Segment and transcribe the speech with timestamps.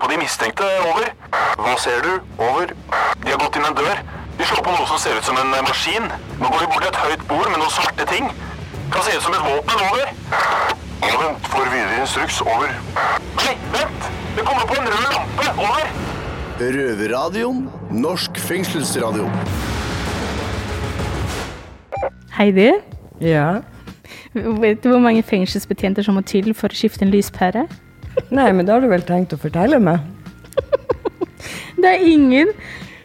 [0.00, 0.66] på de mistenkte.
[0.90, 1.10] Over.
[1.60, 2.12] Hva ser du?
[2.40, 2.72] Over.
[3.24, 4.00] De har gått inn en dør.
[4.38, 6.06] De slår på noe som ser ut som en eh, maskin.
[6.40, 8.30] Nå går de bort til et høyt bord med noen svarte ting.
[8.90, 9.82] Kan se ut som et våpen.
[9.90, 10.14] Over.
[11.04, 11.50] Ja, vent.
[11.52, 12.40] Får videre instruks.
[12.44, 12.72] Over.
[13.40, 14.08] Nei, vent!
[14.36, 15.50] Det kommer på en rød lampe.
[15.66, 15.92] Over.
[16.60, 17.62] Røverradioen.
[17.90, 19.28] Norsk fengselsradio.
[22.36, 22.70] Heidi,
[23.20, 23.60] Ja.
[24.34, 27.66] vet du hvor mange fengselsbetjenter som må til for å skifte en lyspære?
[28.30, 30.04] Nei, men da har du vel tenkt å fortelle meg?
[31.80, 32.50] Det er ingen.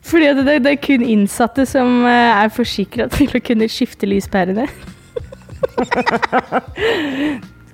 [0.05, 4.09] Fordi det, det, det er kun innsatte som eh, er forsikra til å kunne skifte
[4.09, 4.67] lyspærene.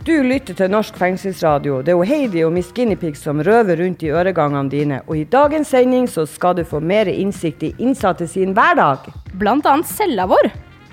[0.02, 1.84] Du lytter til Norsk fengselsradio.
[1.86, 4.98] Det er jo Heidi og Miss Guinea som røver rundt i øregangene dine.
[5.06, 9.12] Og i dagens sending så skal du få mer innsikt i innsatte sin hverdag.
[9.38, 10.50] Blant annet cella vår.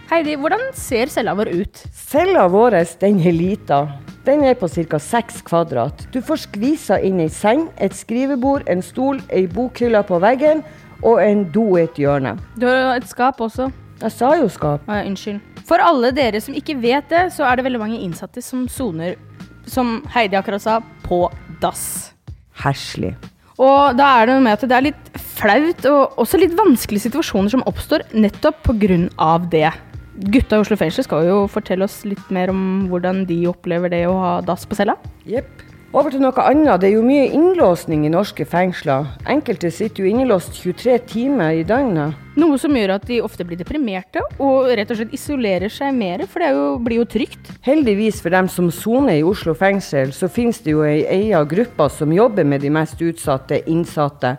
[0.09, 1.81] Heidi, hvordan ser cella vår ut?
[1.93, 3.79] Cella vår den er lita.
[4.25, 4.97] Den er på ca.
[4.97, 6.07] 6 kvadrat.
[6.15, 10.63] Du får skvisa inn ei seng, et skrivebord, en stol, ei bokhylle på veggen
[11.05, 12.39] og en do i et hjørne.
[12.57, 13.69] Du har et skap også.
[14.01, 14.87] Jeg sa jo skap.
[14.89, 15.43] Ah, ja, unnskyld.
[15.69, 19.19] For alle dere som ikke vet det, så er det veldig mange innsatte som soner,
[19.69, 21.27] som Heidi akkurat sa, på
[21.61, 22.15] dass.
[22.65, 23.13] Herselig.
[23.61, 27.11] Og da er det noe med at det er litt flaut og også litt vanskelige
[27.11, 29.37] situasjoner som oppstår nettopp pga.
[29.53, 29.75] det.
[30.19, 34.03] Gutta i Oslo fengsel skal jo fortelle oss litt mer om hvordan de opplever det
[34.11, 34.97] å ha dass på cella.
[35.29, 35.63] Jepp.
[35.97, 36.83] Over til noe annet.
[36.83, 39.07] Det er jo mye innlåsning i norske fengsler.
[39.31, 42.19] Enkelte sitter jo innelåst 23 timer i døgnet.
[42.39, 46.27] Noe som gjør at de ofte blir deprimerte og rett og slett isolerer seg mer,
[46.29, 47.51] for det jo, blir jo trygt.
[47.65, 51.89] Heldigvis for dem som soner i Oslo fengsel, så finnes det jo ei egen gruppe
[51.95, 54.37] som jobber med de mest utsatte innsatte.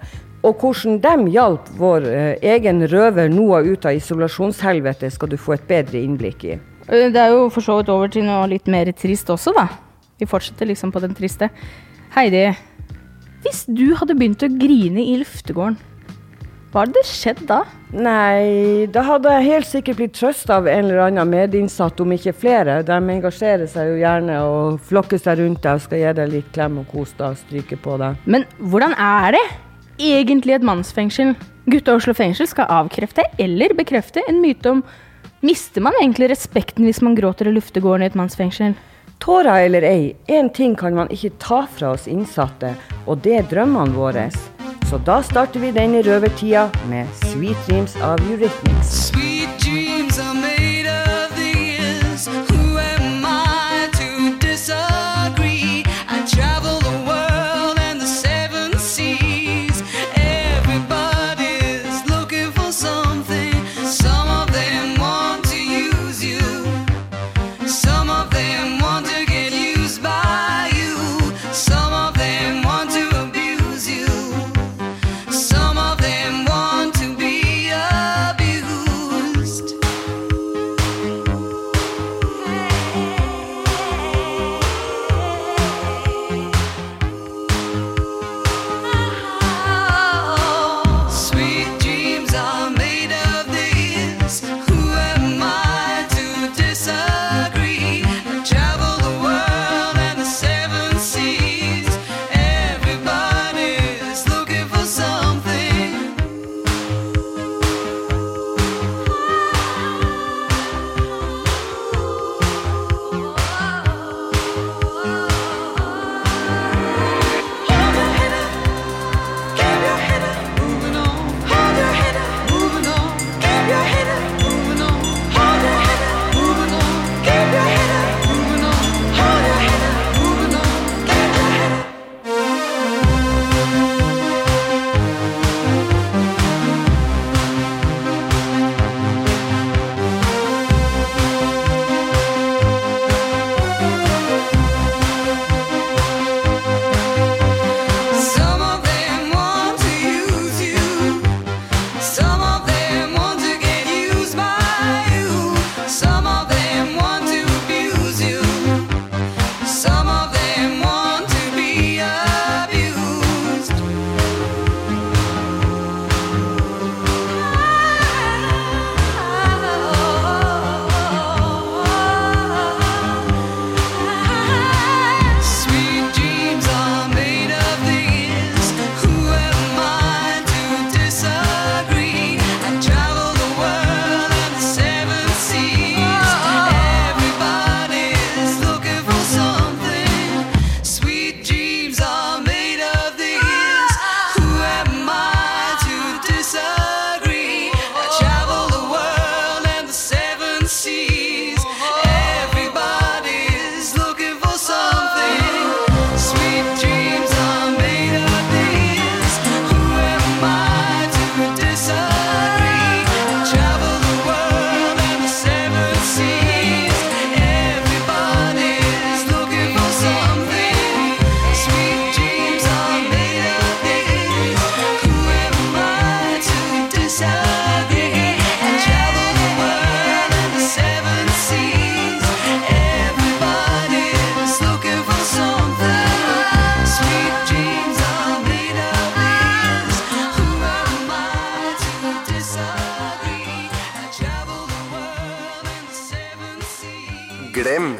[0.48, 5.58] Og hvordan de hjalp vår eh, egen røver Noah ut av isolasjonshelvete, skal du få
[5.58, 6.56] et bedre innblikk i.
[6.88, 9.68] Eh, Det er jo for så vidt over til noe litt mer trist også, da.
[10.20, 11.50] Vi fortsetter liksom på den triste.
[12.16, 12.48] Heidi,
[13.44, 15.78] hvis du hadde begynt å grine i luftegården,
[16.70, 17.64] hva hadde skjedd da?
[17.98, 22.36] Nei, da hadde jeg helt sikkert blitt trøsta av en eller annen medinnsatt, om ikke
[22.38, 22.84] flere.
[22.86, 26.52] De engasjerer seg jo gjerne og flokker seg rundt deg og skal gi deg litt
[26.54, 28.22] klem og kos deg og stryke på deg.
[28.30, 29.48] Men hvordan er det
[30.00, 31.36] egentlig et mannsfengsel?
[31.70, 34.84] Gutta Oslo fengsel skal avkrefte eller bekrefte en myte om
[35.46, 38.74] Mister man egentlig respekten hvis man gråter i luftegården i et mannsfengsel?
[39.24, 42.74] Tårer eller ei, én ting kan man ikke ta fra oss innsatte,
[43.06, 44.28] og det er drømmene våre.
[44.90, 48.96] Så da starter vi denne røvertida med Sweet Dreams av Eurythmics.
[49.12, 49.79] Sweet dreams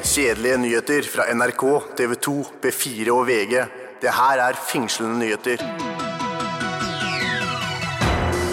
[0.10, 1.64] kjedelige nyheter fra NRK,
[1.98, 3.60] TV 2, B4 og VG.
[4.02, 5.62] Det her er fengslende nyheter.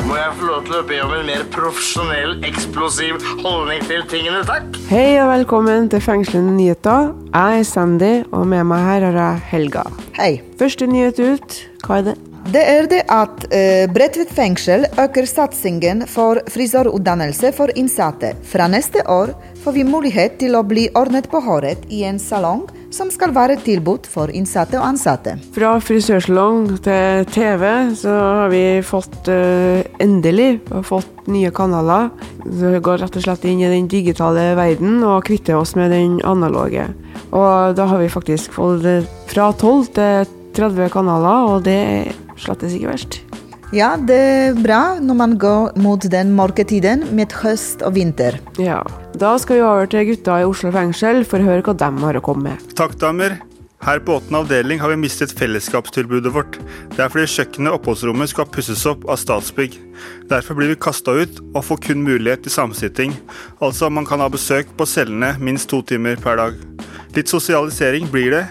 [0.07, 4.45] Må jeg få lov til å be om en mer profesjonell, eksplosiv holdning til tingene,
[4.47, 4.77] takk?
[4.91, 7.11] Hei og velkommen til Fengslende nyheter.
[7.33, 9.89] Jeg er Sandy, og med meg her har jeg Helga.
[10.21, 10.37] Hei.
[10.61, 12.19] Første nyhet ut, hva er det?
[12.47, 18.37] Det er det at eh, Bredtvet fengsel øker satsingen for frisørutdannelse for innsatte.
[18.47, 19.33] Fra neste år
[19.65, 22.63] får vi mulighet til å bli ordnet på håret i en salong
[22.95, 25.35] som skal være tilbud for innsatte og ansatte.
[25.57, 27.65] Fra frisørsalong til TV
[27.99, 32.13] så har vi fått eh, endelig fått nye kanaler.
[32.47, 35.91] Så vi går rett og slett inn i den digitale verden og kvitter oss med
[35.91, 36.87] den analoge.
[37.35, 42.15] Og da har vi faktisk fått eh, fra 12 til 30 kanaler, og det er
[42.41, 43.21] slettes ikke verst.
[43.75, 48.39] Ja, det er bra når man går mot den mørke tiden med høst og vinter.
[48.63, 48.79] Ja.
[49.19, 52.21] Da skal vi over til gutta i Oslo fengsel for å høre hva de har
[52.21, 52.75] å komme med.
[52.79, 53.41] Takk, damer.
[53.87, 56.57] Her på åttende avdeling har vi mistet fellesskapstilbudet vårt.
[56.97, 59.77] Det er fordi kjøkkenet og oppholdsrommet skal pusses opp av Statsbygg.
[60.27, 63.15] Derfor blir vi kasta ut og får kun mulighet til samsitting.
[63.63, 66.59] Altså man kan ha besøk på cellene minst to timer per dag.
[67.15, 68.43] Litt sosialisering blir det,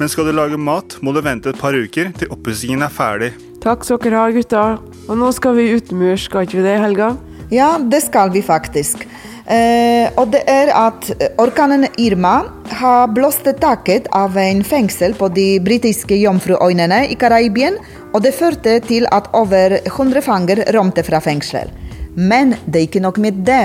[0.00, 3.30] men skal du lage mat, må du vente et par uker til oppussingen er ferdig.
[3.62, 4.66] Takk skal dere ha, gutta.
[5.06, 7.14] Og nå skal vi utenmurs, skal ikke vi det, Helga?
[7.54, 9.06] Ja, det skal vi faktisk.
[9.50, 11.08] Eh, og det er at
[11.42, 12.44] orkanen Irma
[12.78, 17.80] har blåst taket av en fengsel på de britiske Jomfruøynene i Karibien,
[18.14, 21.72] og det førte til at over 100 fanger rømte fra fengsel.
[22.14, 23.64] Men det er ikke nok med det.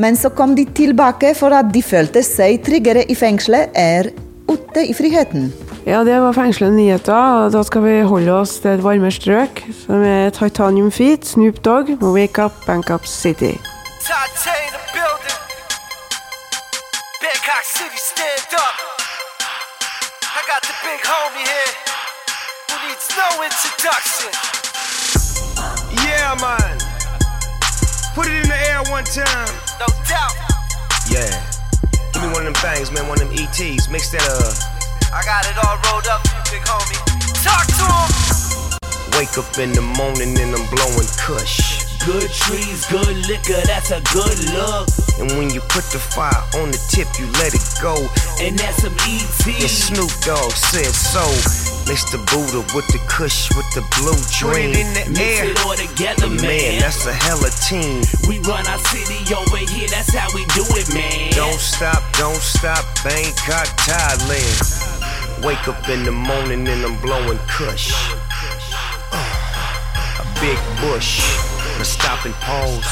[0.00, 4.12] Men så kom de tilbake for at de følte seg tryggere i fengselet er
[4.48, 5.50] ute i friheten.
[5.88, 9.64] Ja, det var fengslende nyheter, og da skal vi holde oss til et varmere strøk,
[9.84, 13.56] som er Titanium Feet, Snoop Dogg og Wake Up Bank Up City.
[14.04, 14.57] Ta the
[17.76, 18.74] City, stand up.
[20.24, 21.72] I got the big homie here
[22.72, 24.32] who needs no introduction.
[26.00, 26.78] Yeah, man.
[28.14, 29.52] Put it in the air one time.
[29.78, 30.32] No doubt.
[31.12, 31.28] Yeah.
[32.12, 33.90] Give me one of them things, man, one of them ETs.
[33.90, 34.48] Mix that uh
[35.12, 36.96] I got it all rolled up for you, big homie.
[37.44, 39.20] Talk to him.
[39.20, 41.77] wake up in the morning and I'm blowing kush.
[42.08, 44.88] Good trees, good liquor, that's a good look.
[45.20, 48.00] And when you put the fire on the tip, you let it go.
[48.40, 49.44] And that's some ET.
[49.44, 51.20] And Snoop Dogg said so.
[51.84, 52.16] Mr.
[52.32, 54.72] Buddha with the kush with the blue Put dream.
[54.72, 55.50] it in the Mix air.
[55.52, 58.00] it all together, Man, that's a hella team.
[58.24, 61.32] We run our city over here, that's how we do it, man.
[61.36, 65.44] Don't stop, don't stop, Bangkok, Thailand.
[65.44, 67.92] Wake up in the morning and I'm blowing kush.
[69.12, 71.20] Uh, a big bush.
[71.78, 72.90] Now stop and pause.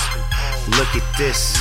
[0.78, 1.58] Look at this.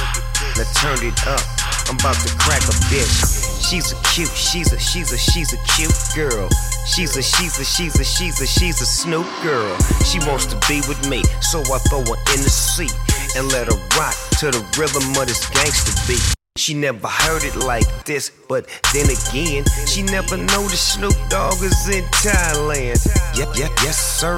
[0.57, 1.41] Now turn it up.
[1.89, 3.67] I'm about to crack a bitch.
[3.67, 6.49] She's a cute, she's a, she's a, she's a cute girl.
[6.85, 9.75] She's a, she's a, she's a, she's a, she's a Snoop girl.
[10.05, 12.93] She wants to be with me, so I throw her in the seat
[13.35, 16.44] and let her rock to the rhythm of this gangster beat.
[16.57, 21.89] She never heard it like this, but then again, she never noticed Snoop Dogg is
[21.89, 22.95] in Thailand.
[23.37, 24.37] Yep, yep, yes, sir.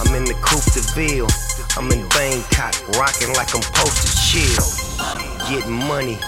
[0.00, 1.28] I'm in the Coupe de Ville.
[1.76, 4.64] I'm in Bangkok, rocking like I'm posted chill.
[5.50, 6.18] Getting money,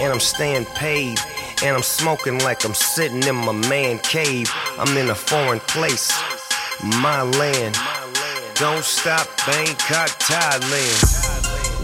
[0.00, 1.20] and I'm staying paid.
[1.62, 4.50] And I'm smoking like I'm sitting in my man cave.
[4.76, 6.10] I'm in a foreign place,
[6.98, 7.78] my land.
[8.56, 11.30] Don't stop, Bangkok, Thailand.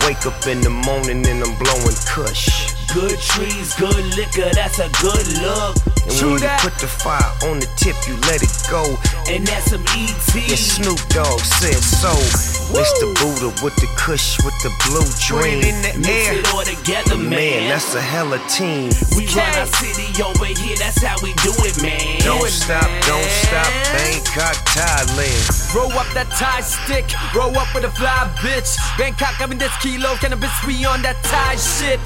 [0.05, 2.66] Wake up in the morning and I'm blowing kush.
[2.95, 5.77] Good trees, good liquor, that's a good look.
[6.07, 8.97] And True when you put the fire on the tip, you let it go.
[9.29, 10.35] And that's some ET.
[10.35, 12.15] And Snoop Dogg said so.
[12.73, 13.07] Mr.
[13.21, 15.61] Buddha with the kush with the blue dream.
[15.63, 16.39] It in the Mix air.
[16.39, 17.69] it all together, man.
[17.69, 18.91] that's a hella team.
[19.17, 22.21] We run our city over here, that's how we do it, man.
[22.21, 25.75] Don't stop, don't stop, Bangkok, Thailand.
[25.75, 27.05] Roll up that Thai stick,
[27.35, 28.77] roll up with a fly bitch.
[28.97, 32.01] Bangkok, I mean, this kilo cannabis, we on that Thai shit.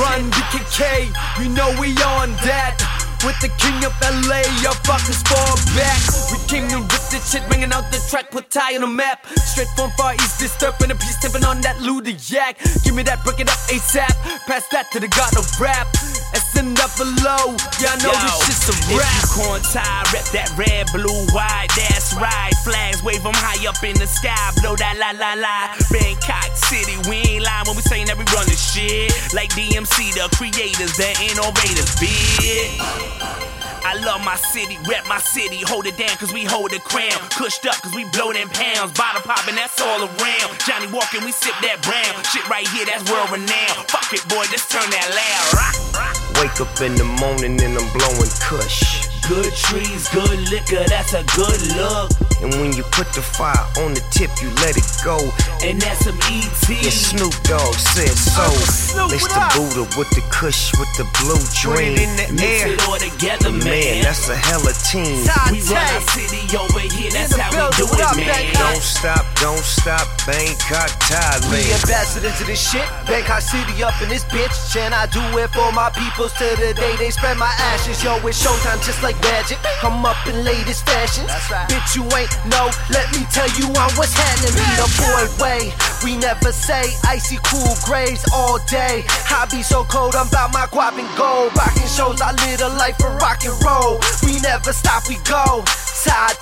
[0.00, 1.12] Run BKK,
[1.42, 2.80] you know we on that.
[3.20, 6.00] With the king of LA, your fuckers fall back.
[6.32, 9.26] We came to rip this shit, banging out the track, put Thai on the map.
[9.36, 12.56] Straight from Far East, disturbing the peace, tipping on that Luda yak.
[12.82, 14.16] Give me that, break it up ASAP.
[14.48, 15.86] Pass that to the god of rap.
[16.34, 19.08] Send up below, I know this shit's a rap.
[19.08, 22.52] If you corn tie, rep that red, blue, white, that's right.
[22.64, 25.72] Flags wave 'em high up in the sky, blow that la la la.
[25.90, 29.08] Bangkok City, we ain't lying when we saying that we run this shit.
[29.32, 33.59] Like DMC, the creators, the innovators, bitch.
[33.84, 37.16] I love my city, rep my city, hold it down cause we hold the crown.
[37.30, 40.50] Cushed up cause we blow them pounds, bottle popping, that's all around.
[40.66, 42.14] Johnny walking, we sip that brown.
[42.30, 43.88] Shit right here, that's world renowned.
[43.88, 45.44] Fuck it, boy, just turn that loud.
[45.58, 46.16] Rock, rock.
[46.38, 49.09] Wake up in the morning and I'm blowing kush.
[49.30, 52.10] Good trees, good liquor, that's a good look.
[52.42, 55.22] And when you put the fire on the tip, you let it go.
[55.62, 56.66] And that's some ET.
[56.66, 58.42] And Snoop Dogg said so.
[58.66, 59.46] Snoop, the?
[59.54, 61.94] Buddha with the kush with the blue dream.
[61.94, 62.74] it in the Mix air.
[62.74, 64.02] it all together, man.
[64.02, 65.22] that's a hella team.
[65.54, 67.38] We run our city over here, that's
[67.76, 68.54] do it, man.
[68.54, 71.50] Don't stop, don't stop, Bangkok, Thailand.
[71.52, 72.86] We ambassadors to this shit.
[73.06, 74.54] Bangkok City up in this bitch.
[74.76, 78.02] And I do it for my peoples to the day they spread my ashes.
[78.02, 79.58] Yo, it's showtime just like magic.
[79.82, 81.28] I'm up in latest fashions.
[81.68, 82.70] Bitch, you ain't know.
[82.88, 84.54] Let me tell you on what's happening.
[84.56, 85.72] Be the boy way.
[86.04, 89.04] We never say icy cool grays all day.
[89.28, 91.52] I be so cold, I'm about my guap and gold.
[91.56, 94.00] Rocking shows, I live a life for rock and roll.
[94.24, 95.64] We never stop, we go.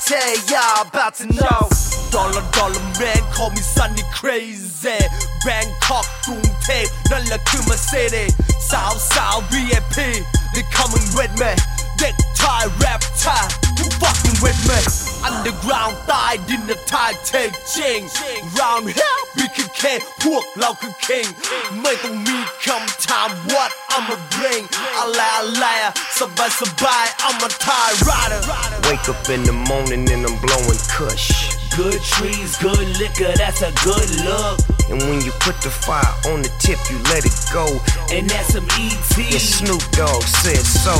[0.08, 1.68] Tate, y'all about out to know.
[2.10, 4.98] Dollar dollar man, call me Sunny Crazy.
[5.44, 8.16] Bangkok, Kung Tae, นั่นแหละคือมาเซเด
[8.70, 9.96] สาวสาว VIP
[10.54, 11.52] they coming with me
[12.01, 13.47] Neck tie, rap tie,
[13.77, 14.79] who fucking with me?
[15.27, 17.99] Underground ใต้ดินนะทายเทงจริง
[18.57, 21.27] Round here มีแค่แค่พวกเราคือ king
[21.81, 24.63] ไม่ต้องมีคำถาม what I'ma bring
[24.97, 25.65] อะไรอะไร
[26.19, 28.41] สบายสบาย I'm a Thai rider
[28.87, 31.27] Wake up in the morning and I'm blowing kush.
[31.75, 34.59] Good trees, good liquor, that's a good look.
[34.89, 37.65] And when you put the fire on the tip, you let it go.
[38.15, 39.17] And that's some E ET.
[39.17, 40.95] And Snoop Dogg said so.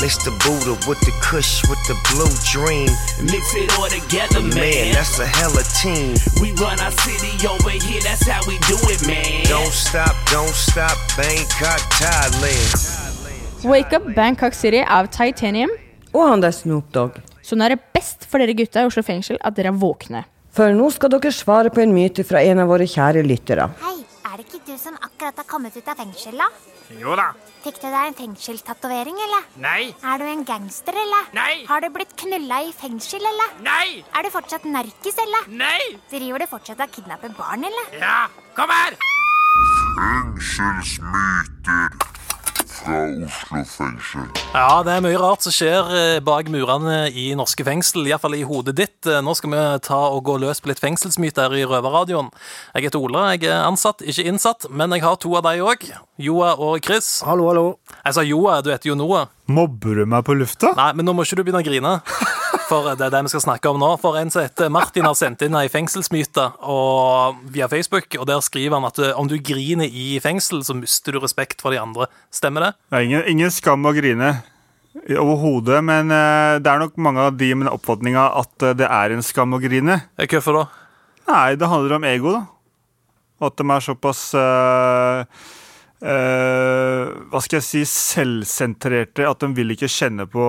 [0.00, 0.32] Mr.
[0.40, 2.88] Buddha with the kush with the blue dream.
[3.20, 4.94] Mix it all together, man.
[4.96, 6.16] that's a hella team.
[6.40, 9.44] We run our city over here, that's how we do it, man.
[9.44, 13.64] Don't stop, don't stop, Bangkok, Thailand.
[13.64, 15.70] Wake Up Bangkok City av Titanium.
[16.14, 17.20] Og han der Snoop Dogg.
[17.44, 20.24] Så nå er det best for dere gutta i Oslo fengsel at dere er våkne.
[20.50, 23.68] For nå skal dere svare på en myte fra en av våre kjære lyttere.
[23.84, 23.98] Hei,
[24.30, 26.46] er det ikke du som akkurat har kommet ut av fengsel, da?
[27.00, 27.28] Jo da.
[27.64, 29.42] Fikk du deg en fengselstatovering, eller?
[29.62, 29.94] Nei.
[30.06, 31.30] Er du en gangster, eller?
[31.36, 31.64] Nei.
[31.68, 33.48] Har du blitt knulla i fengsel, eller?
[33.66, 34.04] Nei.
[34.14, 35.42] Er du fortsatt narkis, eller?
[35.60, 35.80] Nei.
[36.12, 37.86] Driver du fortsatt og kidnapper barn, eller?
[37.98, 38.92] Ja, kom her!
[40.00, 41.69] Fengselsmyter
[42.80, 44.26] fra Oslo fengsel.
[44.54, 48.44] Ja, det er mye rart som skjer eh, bak murene i norske fengsel, iallfall i
[48.46, 48.98] hodet ditt.
[49.08, 52.30] Eh, Nå skal vi ta og gå løs på litt fengselsmyter i Røverradioen.
[52.74, 55.86] Jeg heter Ola, jeg er ansatt, ikke innsatt, men jeg har to av de òg.
[56.20, 57.20] Joa og Chris.
[57.26, 57.66] Hallo, hallo.
[58.04, 59.28] Jeg sa Joa, du heter jo Noah.
[59.50, 60.74] Mobber du meg på lufta?
[60.78, 61.94] Nei, men nå må ikke du begynne å grine.
[62.70, 63.88] For det er det vi skal snakke om nå.
[64.02, 68.44] For en som heter Martin har sendt inn ei fengselsmyte og, via Facebook, og der
[68.46, 71.80] skriver han at eh, om du griner i fengsel, så mister du respekt for de
[71.82, 72.06] andre.
[72.34, 72.72] Stemmer det?
[72.92, 74.36] Det er ingen, ingen skam å grine
[74.94, 78.88] overhodet, men eh, det er nok mange av de med den oppfatninga at eh, det
[78.90, 80.00] er en skam å grine.
[80.18, 80.64] Hvorfor da?
[81.30, 82.46] Nei, det handler om ego, da.
[83.46, 85.44] At de er såpass eh,
[86.02, 90.44] eh, Hva skal jeg si selvsentrerte at de vil ikke kjenne på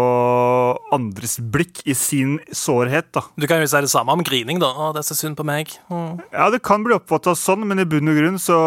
[0.95, 3.23] andres blikk i sin sårhet, da.
[3.39, 4.71] Du kan jo si det samme om grining, da.
[4.71, 5.73] Å, det er så synd på meg.
[5.91, 6.21] Mm.
[6.33, 8.57] Ja, det kan bli oppfatta sånn, men i bunn og grunn så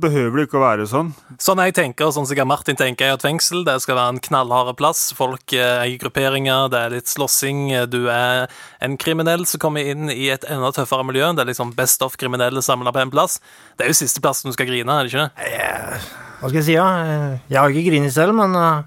[0.00, 1.12] behøver det ikke å være sånn.
[1.42, 4.74] Sånn jeg tenker, sånn sikkert Martin tenker, er at fengsel det skal være en knallhard
[4.80, 5.06] plass.
[5.16, 7.66] Folk er eier grupperinger, det er litt slåssing.
[7.92, 8.46] Du er
[8.84, 11.32] en kriminell som kommer inn i et enda tøffere miljø.
[11.34, 13.40] Det er liksom best of kriminelle samla på en plass.
[13.78, 16.23] Det er jo siste plassen du skal grine, er det ikke det?
[16.44, 16.74] Hva skal jeg si?
[16.76, 18.82] Eh, Jeg har ikke grinet selv, men eh,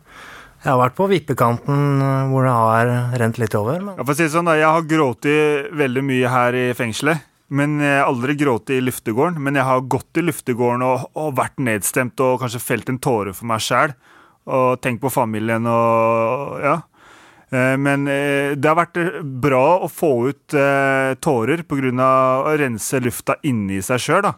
[0.62, 3.80] jeg har vært på vippekanten eh, hvor det har rent litt over.
[3.82, 3.96] Men...
[3.98, 5.26] Ja, å si det sånn da, Jeg har grått
[5.82, 7.26] veldig mye her i fengselet.
[7.50, 9.40] Men jeg har aldri grått i luftegården.
[9.42, 13.34] Men jeg har gått i luftegården og, og vært nedstemt og kanskje felt en tåre
[13.34, 13.96] for meg sjæl.
[14.54, 16.76] Og tenkt på familien og ja.
[17.50, 19.00] Eh, Men det har vært
[19.42, 20.58] bra å få ut
[21.26, 22.12] tårer pga.
[22.44, 24.30] å rense lufta inni seg sjøl.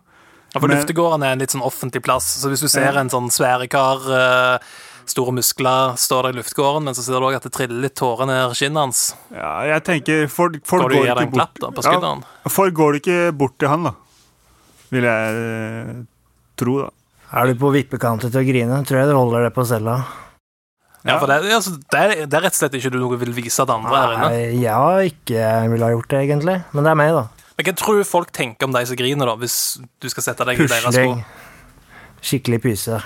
[0.54, 3.30] Ja, for Luftegården er en litt sånn offentlig plass, så hvis du ser en sånn
[3.34, 4.70] svære kar, eh,
[5.10, 7.96] store muskler, står der i luftegården, men så ser du òg at det triller litt
[7.98, 9.02] tårer ned kinnet hans.
[9.34, 11.72] Ja, jeg tenker Folk, folk Går gir ikke en klapp da?
[11.82, 13.96] Ja, folk går ikke bort til han, da.
[14.94, 15.92] Vil jeg eh,
[16.58, 16.90] tro, da.
[17.40, 20.00] Er du på vippekanten til å grine, tror jeg du holder det på cella.
[21.06, 23.32] Ja, for det, altså, det, er, det er rett og slett ikke du noe vil
[23.38, 24.30] vise til andre her inne.
[24.34, 26.58] Nei, har ikke ville ha gjort det, egentlig.
[26.74, 27.39] Men det er meg, da.
[27.60, 29.56] Men hva tror du folk tenker om de som griner, da, hvis
[30.00, 30.94] du skal sette deg i deres sko?
[30.96, 31.26] Pusling.
[32.24, 33.00] Skikkelig pyse.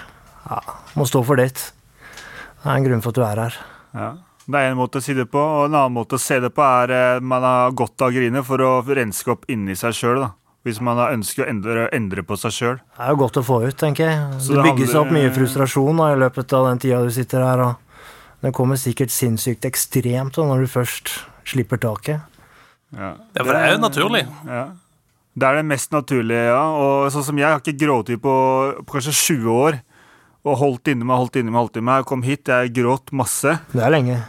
[0.46, 0.60] Ja,
[0.94, 1.72] må stå for ditt.
[2.62, 3.58] Det er en grunn for at du er her.
[3.98, 4.12] Ja.
[4.46, 6.52] Det er en måte å si det på, og en annen måte å se det
[6.54, 9.96] på er eh, man har godt av å grine for å renske opp inni seg
[9.98, 10.26] sjøl.
[10.68, 12.78] Hvis man har ønsker å endre, endre på seg sjøl.
[12.94, 14.20] Det er jo godt å få ut, tenker jeg.
[14.38, 17.10] Så det det bygges handler- opp mye frustrasjon da, i løpet av den tida du
[17.12, 17.64] sitter her.
[17.72, 17.76] og
[18.46, 21.16] Det kommer sikkert sinnssykt ekstremt da, når du først
[21.48, 22.22] slipper taket.
[22.94, 23.14] Ja.
[23.34, 24.24] Ja, for det er jo naturlig.
[24.48, 24.64] Ja.
[25.34, 26.62] Det er det mest naturlige, ja.
[26.78, 28.34] Og sånn som jeg har ikke grått på,
[28.86, 29.80] på kanskje 20 år.
[30.44, 32.02] Og holdt inni meg, holdt inni meg, holdt inni meg.
[32.04, 33.56] Jeg kom hit, jeg gråt masse.
[33.72, 34.20] Det er lenge.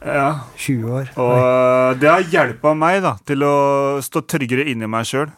[0.00, 0.30] Ja.
[0.56, 1.10] 20 år.
[1.20, 3.54] Og øh, det har hjelpa meg da, til å
[4.02, 5.28] stå tryggere inni meg sjøl.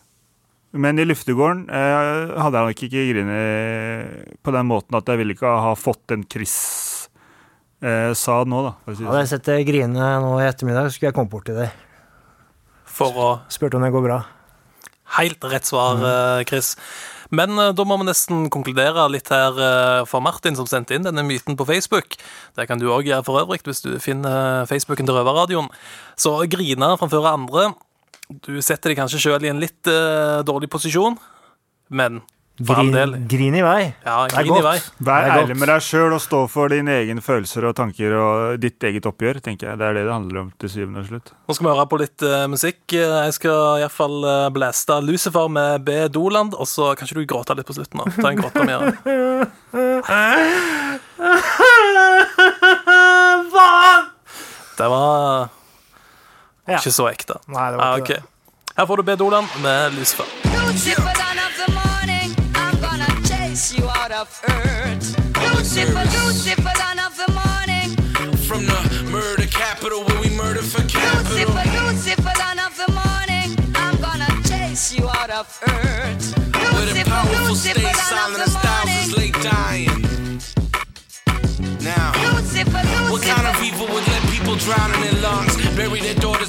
[0.73, 5.35] Men i luftegården eh, hadde jeg nok ikke grinet på den måten at jeg ville
[5.37, 6.55] ikke ha fått den Chris
[7.85, 8.73] eh, sa nå, da.
[8.87, 9.35] For å si Hadde jeg sånn.
[9.43, 11.75] sett deg grine nå i ettermiddag, skulle jeg kommet bort til deg.
[12.93, 14.21] For å Spurte om det går bra.
[15.19, 16.77] Helt rett svar, eh, Chris.
[17.31, 21.05] Men eh, da må vi nesten konkludere litt her eh, for Martin, som sendte inn
[21.05, 22.17] denne myten på Facebook.
[22.57, 25.69] Det kan du òg gjøre for øvrig, hvis du finner Facebooken til Røverradioen.
[26.17, 27.73] Så grine framfor andre.
[28.45, 29.89] Du setter deg kanskje sjøl i en litt
[30.49, 31.19] dårlig posisjon,
[31.93, 32.23] men
[32.67, 33.95] Grin, grin i vei.
[34.05, 34.69] Ja, Det er grin i godt.
[34.69, 34.79] vei.
[35.09, 38.81] Vær ærlig med deg sjøl og stå for dine egne følelser og tanker og ditt
[38.89, 39.79] eget oppgjør, tenker jeg.
[39.81, 41.27] Det er det det handler om til syvende og slutt.
[41.49, 42.81] Nå skal vi høre på litt uh, musikk.
[42.93, 45.89] Eh, Jeg skal iallfall uh, blaste Lucifer med B.
[46.09, 47.99] Doland, og så kan ikke du gråte litt på slutten.
[48.03, 48.07] da.
[48.23, 48.81] Ta en gråte mer.
[54.77, 55.49] Det var
[56.69, 57.35] ikke så ekte.
[57.53, 58.17] Nei, det var Ah, okay.
[58.17, 58.23] det.
[58.79, 59.17] Her får du B.
[59.21, 60.25] Doland med Lucifer.
[60.73, 61.13] Lucifer,
[64.23, 65.19] of earth.
[65.57, 67.89] Lucifer, Lucifer, dawn of the morning.
[68.47, 68.81] From the
[69.11, 71.55] murder capital where we murder for capital.
[71.55, 76.39] Lucifer, Lucifer, dawn of the morning, I'm gonna chase you out of earth.
[76.55, 80.03] Where the Lucifer, powerful Lucifer, stay silent as the thousands lay dying.
[81.83, 83.75] Now, Lucifer, what kind of Lucifer.
[83.75, 85.12] evil would let people drown in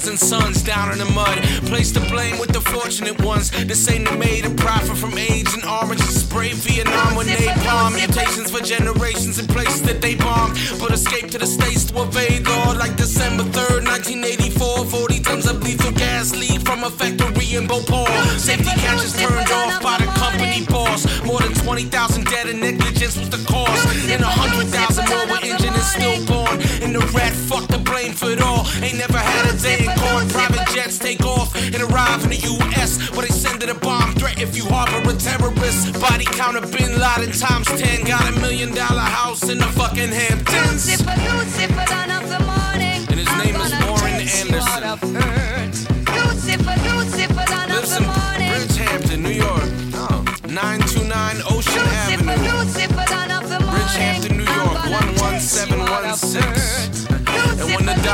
[0.06, 3.98] and sons down in the mud, place the blame with the fortunate ones that say
[4.02, 8.62] they made a profit from AIDS and oranges, spray Vietnam when they bomb mutations for
[8.62, 12.96] generations in places that they bombed, but escape to the states to evade law like
[12.96, 14.84] December 3rd, 1984.
[14.84, 18.06] 40 tons of lethal gas leak from a factory in Bhopal.
[18.38, 21.04] Safety catches turned off by the company boss.
[21.24, 23.84] More than 20,000 dead and negligence was the cause.
[24.10, 26.62] And 100,000 more were injured and stillborn.
[26.82, 27.73] And the rat fucked
[28.14, 28.66] for it all.
[28.82, 30.28] Ain't never had a day in court.
[30.28, 33.10] Private jets take off and arrive in the U.S.
[33.12, 36.00] Where they send it a bomb threat if you harbor a terrorist.
[36.00, 38.04] Body count of Bin Laden times 10.
[38.04, 40.86] Got a million dollar house in the fucking Hamptons.
[40.86, 43.00] Lucifer, Lucifer, dawn of the morning.
[43.10, 45.94] And his I'm name is Warren chase you out Anderson.
[46.14, 48.50] Lucifer, Lucifer, dawn of the morning.
[48.52, 49.68] Bridgehampton, New York.
[49.94, 52.52] Oh, 929 Ocean Lucifer, Avenue.
[52.52, 53.82] Lucifer, dawn of the morning.
[53.82, 56.63] Bridgehampton, New York, I'm gonna chase you out of 11716.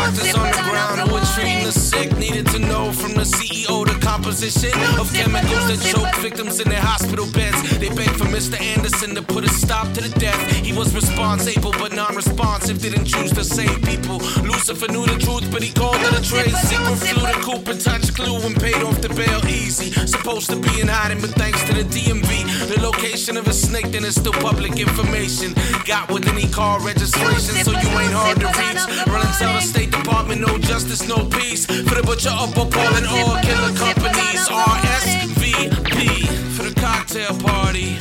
[0.00, 3.84] Doctors on the ground who were treating the sick needed to know from the CEO
[4.30, 8.54] composition of chemicals that choke victims in their hospital beds, they begged for Mr.
[8.62, 10.38] Anderson to put a stop to the death.
[10.64, 14.18] He was responsible but non-responsive, didn't choose to save people.
[14.46, 16.96] Lucifer knew the truth, but he called it a trade secret.
[17.10, 19.90] Flew the coop and touched glue and paid off the bail easy.
[20.06, 22.30] Supposed to be in hiding, but thanks to the DMV,
[22.70, 25.54] the location of a snake then is still public information.
[25.86, 28.82] Got with any car registration, so you ain't hard to reach.
[29.10, 31.66] Run and tell the State Department, no justice, no peace.
[31.66, 34.48] For the butcher up and all killer companies.
[34.48, 37.96] RSVP for the cocktail party.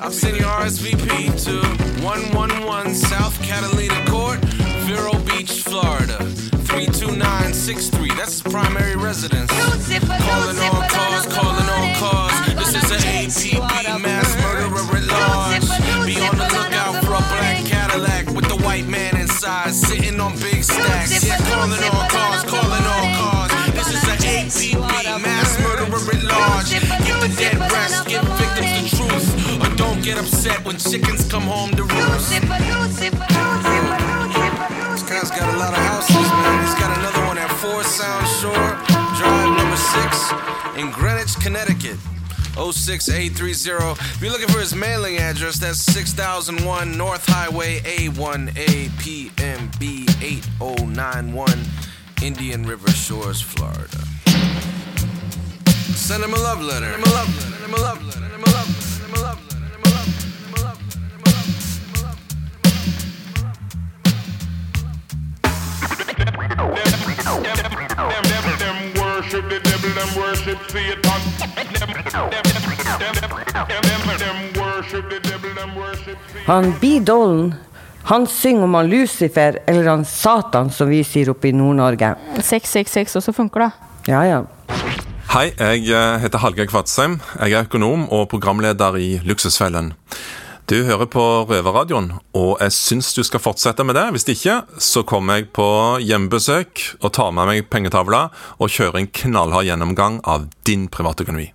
[0.00, 4.38] I'll send your RSVP to 111 South Catalina Court,
[4.86, 6.18] Vero Beach, Florida.
[6.66, 9.50] 32963, that's his primary residence.
[9.50, 12.34] Calling all cars, calling all cars.
[12.54, 15.66] This is an APB mass murderer at large.
[16.06, 20.32] Be on the lookout for a black Cadillac with the white man inside, sitting on
[20.38, 21.24] big stacks.
[21.24, 22.15] Yeah, calling all cars,
[30.66, 32.28] when chickens come home to roost.
[32.28, 32.40] This
[35.08, 36.64] guy's got a lot of houses, man.
[36.64, 38.74] He's got another one at Four Sound Shore
[39.16, 40.32] Drive number six
[40.76, 41.98] in Greenwich, Connecticut.
[42.56, 44.00] 06830.
[44.00, 51.64] If you're looking for his mailing address, that's 6001 North Highway A1A PMB 8091,
[52.22, 54.02] Indian River Shores, Florida.
[55.94, 56.92] Send him a love letter.
[56.92, 57.40] Send him a love letter.
[57.50, 58.12] Send him a love letter.
[58.12, 59.45] Send him a love letter.
[76.46, 77.00] Han B.
[77.00, 77.54] Dolan,
[78.02, 82.12] han synger om han Lucifer, eller han Satan, som vi sier oppe i Nord-Norge.
[82.38, 83.70] 666 også funker, da.
[84.06, 84.42] Ja, ja.
[85.32, 87.18] Hei, jeg eh, heter Hallgeir Kvadsheim.
[87.40, 89.90] Jeg er økonom og programleder i Luksusfellen.
[90.66, 94.08] Du hører på Røverradioen, og jeg syns du skal fortsette med det.
[94.16, 95.66] Hvis ikke, så kommer jeg på
[96.02, 98.24] hjemmebesøk og tar med meg pengetavla
[98.58, 101.52] og kjører en knallhard gjennomgang av din privatøkonomi.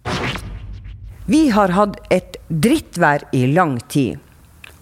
[1.27, 4.15] Vi har hatt et drittvær i lang tid.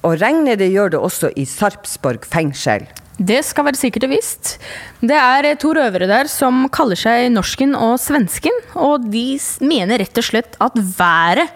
[0.06, 2.86] Og regnet det gjør det også i Sarpsborg fengsel.
[3.18, 4.60] Det skal være sikkert og visst.
[5.02, 9.32] Det er to røvere der som kaller seg norsken og svensken, og de
[9.66, 11.50] mener rett og slett at været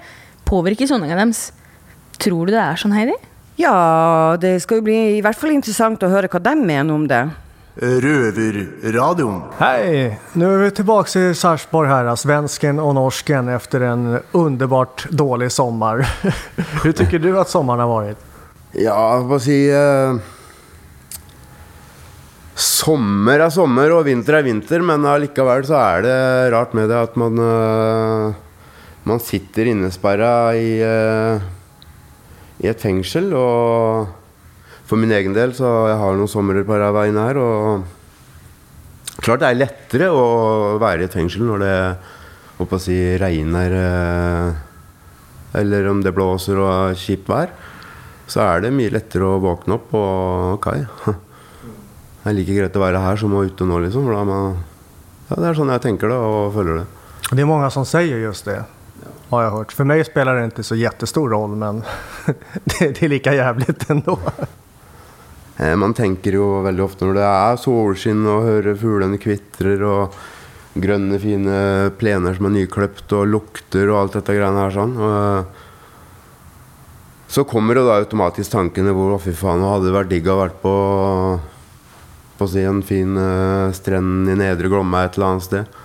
[0.49, 1.51] påvirker soninga deres.
[2.21, 3.15] Tror du det er sånn, Heidi?
[3.59, 7.07] Ja, det skal jo bli i hvert fall interessant å høre hva de mener om
[7.09, 7.23] det.
[7.73, 9.39] Röverradion.
[9.57, 10.13] Hei!
[10.37, 14.03] Nu er vi tilbake i Sarpsborg her, svensken og norsken efter en
[14.37, 16.03] underbart dårlig sommar.
[16.81, 18.29] Hvordan tycker du at sommaren har vært?
[18.77, 20.21] Ja, hva si eh,
[22.53, 26.15] Sommer er sommer, og vinter er vinter, men allikevel så er det
[26.53, 28.39] rart med det at man eh,
[29.09, 31.41] Man sitter innesperra i, eh,
[32.63, 34.07] i et fengsel, og
[34.87, 37.83] for min egen del så jeg har noen somre på veien her, og
[39.23, 40.23] Klart det er lettere å
[40.81, 41.75] være i et fengsel når det
[42.63, 44.47] å si, regner eh,
[45.59, 47.51] Eller om det blåser og er kjipt vær.
[48.27, 50.67] Så er det mye lettere å våkne opp og ok.
[52.23, 54.05] Det er like greit å være her som å ute nå, liksom.
[54.07, 54.53] For da man,
[55.27, 56.85] ja, det er sånn jeg tenker det og føler det.
[57.33, 58.61] Det er mange som sier just det,
[59.33, 59.71] har jag hört.
[59.71, 61.83] För mig spelar det inte så jättestor roll, men
[62.63, 64.19] det, det är lika jävligt ändå.
[65.57, 70.15] Eh, Man tenker jo veldig ofte når det er solskinn og hører fuglene kvitrer og
[70.73, 71.57] grønne, fine
[71.99, 74.95] plener som er nykløpt og lukter og alt dette greiene her sånn.
[74.97, 75.61] Eh,
[77.33, 80.39] så kommer det da automatisk tankene hvor fy faen, nå hadde det vært digg å
[80.41, 80.75] vært på
[82.33, 85.81] på å si en fin eh, strend i Nedre Glomma et eller annet sted.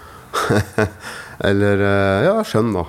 [1.49, 1.83] eller
[2.25, 2.87] ja, skjønn da.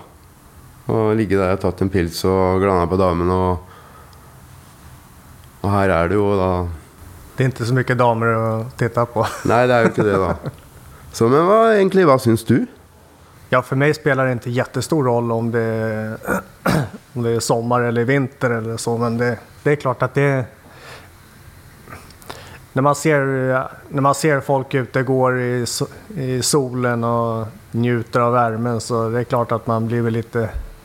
[0.90, 3.76] Og ligge der og tatt en pils og glana på damen og
[5.60, 6.50] Og her er det jo da
[7.36, 8.50] Det er ikke så mye damer å
[8.80, 9.24] titte på.
[9.52, 10.52] Nei, det er jo ikke det, da.
[11.16, 12.58] Så, men hva, egentlig, hva syns du?
[13.50, 15.64] Ja, for meg spiller det ikke jättestor roll om det,
[17.16, 19.32] om det er sommer eller vinter eller så, men det,
[19.64, 20.30] det er klart at det...
[22.74, 23.26] når man ser,
[23.90, 25.52] når man ser folk ute går i,
[26.20, 30.22] i solen og njuter av varmen, så det er klart at man blir väl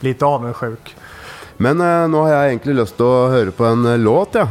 [0.04, 0.92] lite, avundsjuk.
[1.62, 4.46] Men eh, nå har jeg egentlig lyst til å høre på en eh, låt, ja.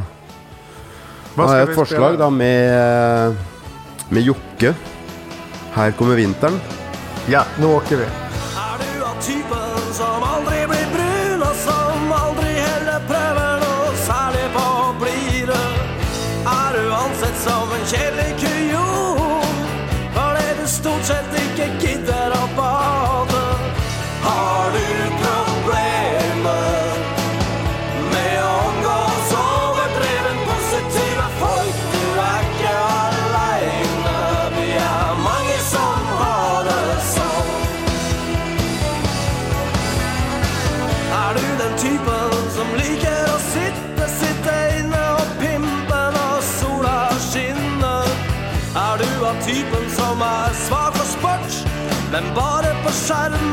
[1.33, 2.21] Hva Nå har skal jeg et forslag spille?
[2.21, 4.73] da med, eh, med Jokke.
[5.73, 6.59] Her kommer vinteren.
[7.31, 8.07] Ja, nå åker vi.
[8.59, 9.52] Er du av typen
[52.13, 53.52] men bare på skjermen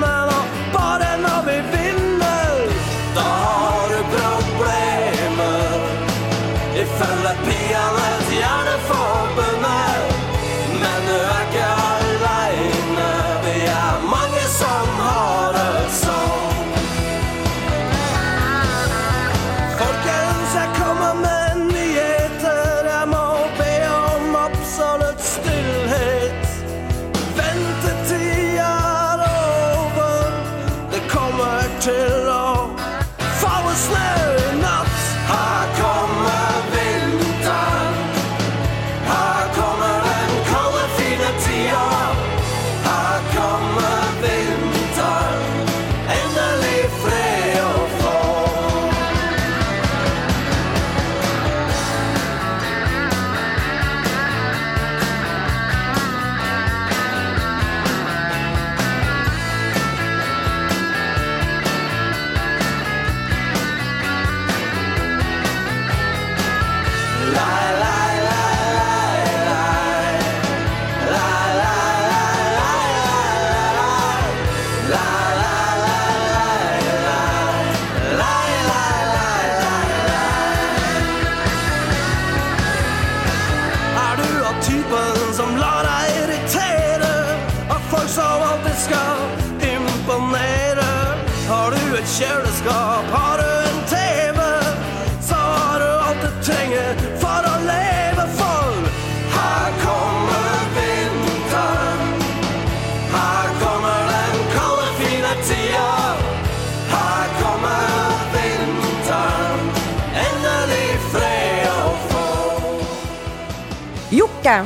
[114.41, 114.61] Rikke.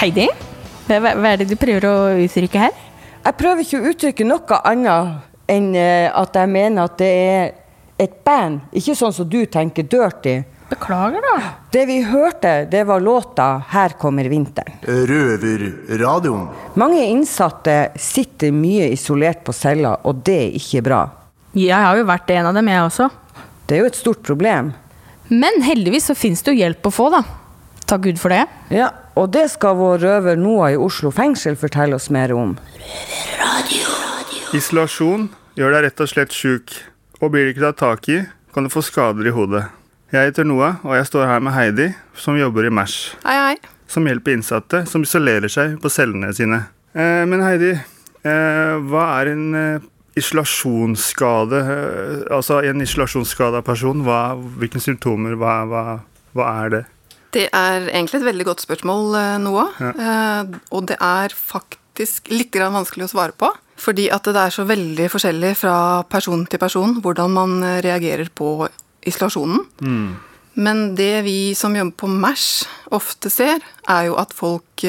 [0.00, 0.24] Heidi,
[0.88, 2.76] hva, hva er det du prøver å uttrykke her?
[3.26, 7.50] Jeg prøver ikke å uttrykke noe annet enn eh, at jeg mener at det er
[8.00, 10.32] et band, ikke sånn som du tenker dirty.
[10.70, 11.50] Beklager, da.
[11.68, 14.78] Det vi hørte, det var låta 'Her kommer vinteren'.
[14.88, 16.46] Røverradioen.
[16.80, 21.02] Mange innsatte sitter mye isolert på cella, og det er ikke bra.
[21.52, 23.10] Jeg har jo vært en av dem, jeg også.
[23.66, 24.72] Det er jo et stort problem.
[25.28, 27.22] Men heldigvis så fins det jo hjelp å få, da.
[27.88, 28.42] Takk Gud for det.
[28.68, 32.50] Ja, og det skal vår røver Noah i Oslo fengsel fortelle oss mer om.
[34.52, 36.74] Isolasjon gjør deg rett og slett sjuk,
[37.22, 38.18] og blir du ikke tatt tak i,
[38.52, 39.64] kan du få skader i hodet.
[40.12, 42.98] Jeg heter Noah, og jeg står her med Heidi, som jobber i MERS.
[43.24, 43.56] Hei, hei.
[43.88, 46.66] Som hjelper innsatte som isolerer seg på cellene sine.
[46.92, 49.88] Eh, men Heidi, eh, hva er en eh,
[50.20, 51.64] isolasjonsskade?
[51.64, 55.84] Eh, altså en isolasjonsskada person, hva, hvilke symptomer, hva, hva,
[56.36, 56.84] hva er det?
[57.34, 59.74] Det er egentlig et veldig godt spørsmål, eh, Noah.
[59.80, 59.90] Ja.
[59.92, 63.50] Eh, Og det er faktisk litt grann vanskelig å svare på.
[63.78, 68.30] Fordi at det er så veldig forskjellig fra person til person hvordan man eh, reagerer
[68.34, 68.68] på
[69.06, 69.66] isolasjonen.
[69.80, 70.16] Mm.
[70.58, 74.82] Men det vi som jobber på MERS ofte ser, er jo at folk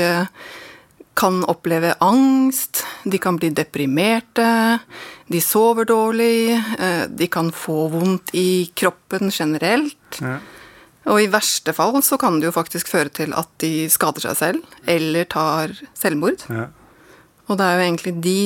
[1.19, 4.79] kan oppleve angst, de kan bli deprimerte,
[5.29, 6.57] de sover dårlig,
[7.13, 10.17] de kan få vondt i kroppen generelt.
[10.23, 10.39] Ja.
[11.09, 14.37] Og i verste fall så kan det jo faktisk føre til at de skader seg
[14.37, 16.45] selv, eller tar selvmord.
[16.53, 16.69] Ja.
[17.49, 18.41] Og det er jo egentlig de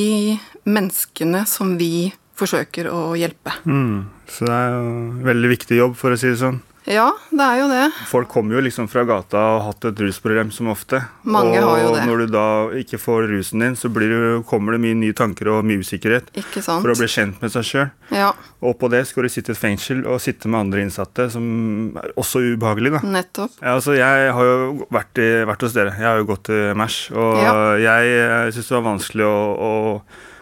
[0.64, 3.52] menneskene som vi forsøker å hjelpe.
[3.68, 4.06] Mm.
[4.32, 6.62] Så det er jo en veldig viktig jobb, for å si det sånn.
[6.90, 7.84] Ja, det er jo det.
[8.10, 11.00] Folk kommer jo liksom fra gata og har hatt et rusproblem som ofte.
[11.24, 12.02] Mange og har jo det.
[12.10, 12.46] når du da
[12.82, 16.28] ikke får rusen din, så blir det, kommer det mye nye tanker og mye usikkerhet.
[16.36, 16.84] Ikke sant?
[16.84, 17.88] For å bli kjent med seg sjøl.
[18.12, 21.30] Ja, Og på det skal du sitte i et fengsel og sitte med andre innsatte,
[21.32, 22.92] som er også ubehagelig.
[22.98, 23.02] da.
[23.16, 23.56] nettopp.
[23.62, 25.96] Ja, altså, jeg har jo vært, i, vært hos dere.
[25.98, 27.00] Jeg har jo gått til MERS.
[27.16, 27.56] Og Ja.
[27.80, 29.74] jeg, jeg syns det var vanskelig å, å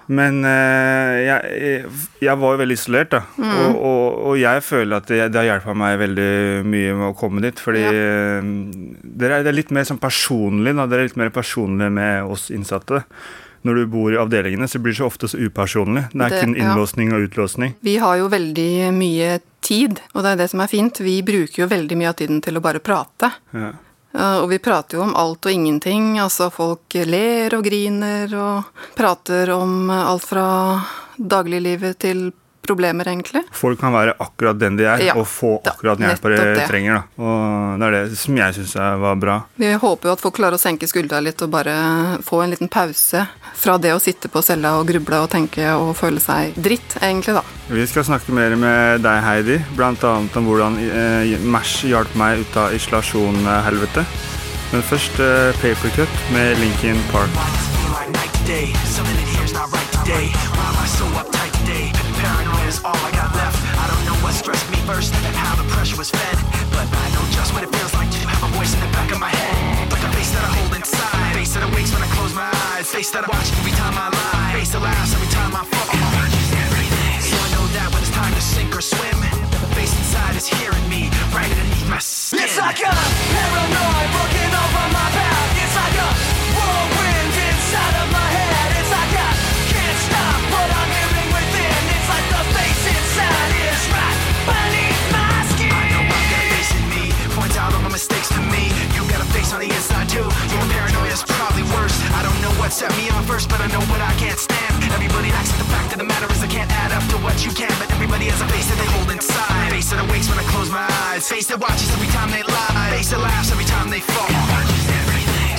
[0.08, 1.84] Men eh, jeg,
[2.26, 3.22] jeg var jo veldig isolert, da.
[3.38, 3.52] Mm.
[3.52, 6.32] Og, og, og jeg føler at det, det har hjulpet meg veldig
[6.68, 7.62] mye med å komme dit.
[7.62, 7.94] Fordi ja.
[8.42, 10.74] dere er, det er litt mer sånn personlig.
[10.76, 13.04] da, Dere er litt mer personlige med oss innsatte.
[13.62, 16.08] Når du bor i avdelingene, så blir det så ofte så upersonlig.
[16.12, 16.64] Det er Det- kun ja.
[16.66, 17.76] innlåsning og utlåsning.
[17.86, 20.98] Vi har jo veldig mye tid, og det er det som er fint.
[20.98, 23.32] Vi bruker jo veldig mye av tiden til å bare prate.
[23.54, 23.72] Ja.
[24.12, 26.18] Og vi prater jo om alt og ingenting.
[26.20, 30.48] Altså folk ler og griner og prater om alt fra
[31.16, 32.26] dagliglivet til
[32.62, 33.44] problemer, egentlig.
[33.56, 37.02] Folk kan være akkurat den de er, Ja, og få akkurat den hjelpa de trenger.
[37.02, 37.24] Da.
[37.24, 39.38] Og det er det som jeg syns var bra.
[39.62, 41.76] Vi håper jo at folk klarer å senke skuldra litt og bare
[42.26, 43.26] få en liten pause
[43.58, 47.38] fra det å sitte på cella og gruble og tenke og føle seg dritt, egentlig,
[47.40, 47.44] da.
[47.72, 49.94] Vi skal snakke mer med deg, Heidi, bl.a.
[50.12, 54.06] om hvordan eh, Mash hjalp meg ut av isolasjon-helvete.
[54.72, 57.36] Men først eh, Papercut med Linkin Park.
[58.52, 58.66] day.
[58.66, 60.28] Here's not right today.
[60.56, 61.61] Why am I so uptight
[62.82, 63.62] All I got left.
[63.78, 66.38] I don't know what stressed me first and how the pressure was fed.
[66.74, 69.14] But I know just what it feels like to have a voice in the back
[69.14, 69.92] of my head.
[69.94, 71.38] Like a face that I hold inside.
[71.38, 72.90] Face that awakes when I close my eyes.
[72.90, 74.58] Face that I watch every time I lie.
[74.58, 75.94] Face that laughs every time I fall.
[77.22, 79.14] So I know that when it's time to sink or swim,
[79.62, 82.50] the face inside is hearing me right underneath my skin.
[82.50, 85.31] It's like a paranoid looking over my back.
[99.52, 100.24] You got a face on the inside too.
[100.24, 101.96] Your paranoia is probably worse.
[102.16, 104.72] I don't know what set me on first, but I know what I can't stand.
[104.94, 107.44] Everybody acts like the fact of the matter is I can't add up to what
[107.44, 109.72] you can, but everybody has a face that they hold inside.
[109.72, 111.28] Face that awakes when I close my eyes.
[111.28, 112.96] Face that watches every time they lie.
[112.96, 114.32] Face that laughs every time they fall.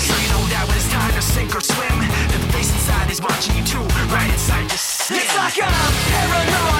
[0.00, 3.10] So you know that when it's time to sink or swim, that the face inside
[3.12, 5.20] is watching you too, right inside your skin.
[5.20, 6.71] It's like I'm paranoid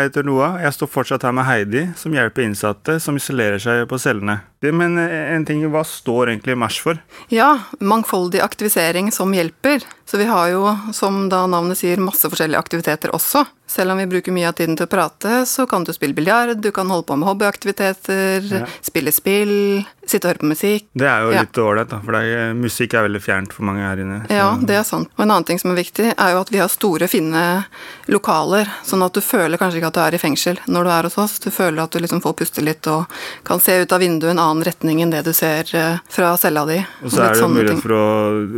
[0.00, 0.54] Jeg heter Noah.
[0.62, 4.38] Jeg står fortsatt her med Heidi, som hjelper innsatte som isolerer seg på cellene.
[4.60, 6.98] Det- Men eh, en ting, hva står egentlig MASH for?
[7.28, 9.82] Ja, mangfoldig aktivisering som hjelper.
[10.06, 13.46] Så vi har jo, som da navnet sier, masse forskjellige aktiviteter også.
[13.70, 16.56] Selv om vi bruker mye av tiden til å prate, så kan du spille biljard,
[16.60, 18.66] du kan holde på med hobbyaktiviteter, Ja.
[18.82, 20.88] spille spill, sitte og høre på musikk.
[20.98, 23.96] Det er jo litt ålreit, da, for er, musikk er veldig fjernt for mange her
[24.02, 24.26] inne.
[24.26, 25.08] så- Ja, det er sant.
[25.16, 27.64] Og en annen ting som er viktig, er jo at vi har store, fine
[28.08, 31.02] lokaler, sånn at du føler kanskje ikke at du er i fengsel når du er
[31.04, 31.38] hos oss.
[31.38, 33.06] Du føler at du liksom får puste litt og
[33.44, 36.66] kan se ut av vinduet en annen retning enn det du ser eh, fra cella
[36.66, 36.80] di.
[37.04, 38.04] Og så er det mulighet for å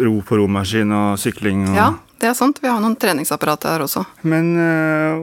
[0.08, 1.68] ro på romaskin og sykling.
[1.68, 1.76] Og...
[1.76, 1.90] Ja,
[2.22, 2.64] det er sant.
[2.64, 4.06] Vi har noen treningsapparater her også.
[4.24, 4.54] Men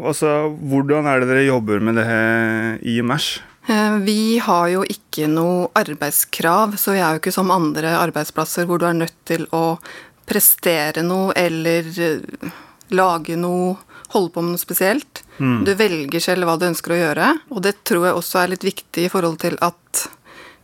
[0.05, 3.39] altså, hvordan er det dere jobber med det her i MASH?
[3.69, 8.65] Eh, Vi har jo ikke noe arbeidskrav, så vi er jo ikke som andre arbeidsplasser
[8.69, 9.79] hvor du er nødt til å
[10.29, 11.86] prestere noe eller
[12.93, 13.75] lage noe,
[14.13, 15.23] holde på med noe spesielt.
[15.38, 15.63] Mm.
[15.65, 18.65] Du velger selv hva du ønsker å gjøre, og det tror jeg også er litt
[18.65, 20.08] viktig i forhold til at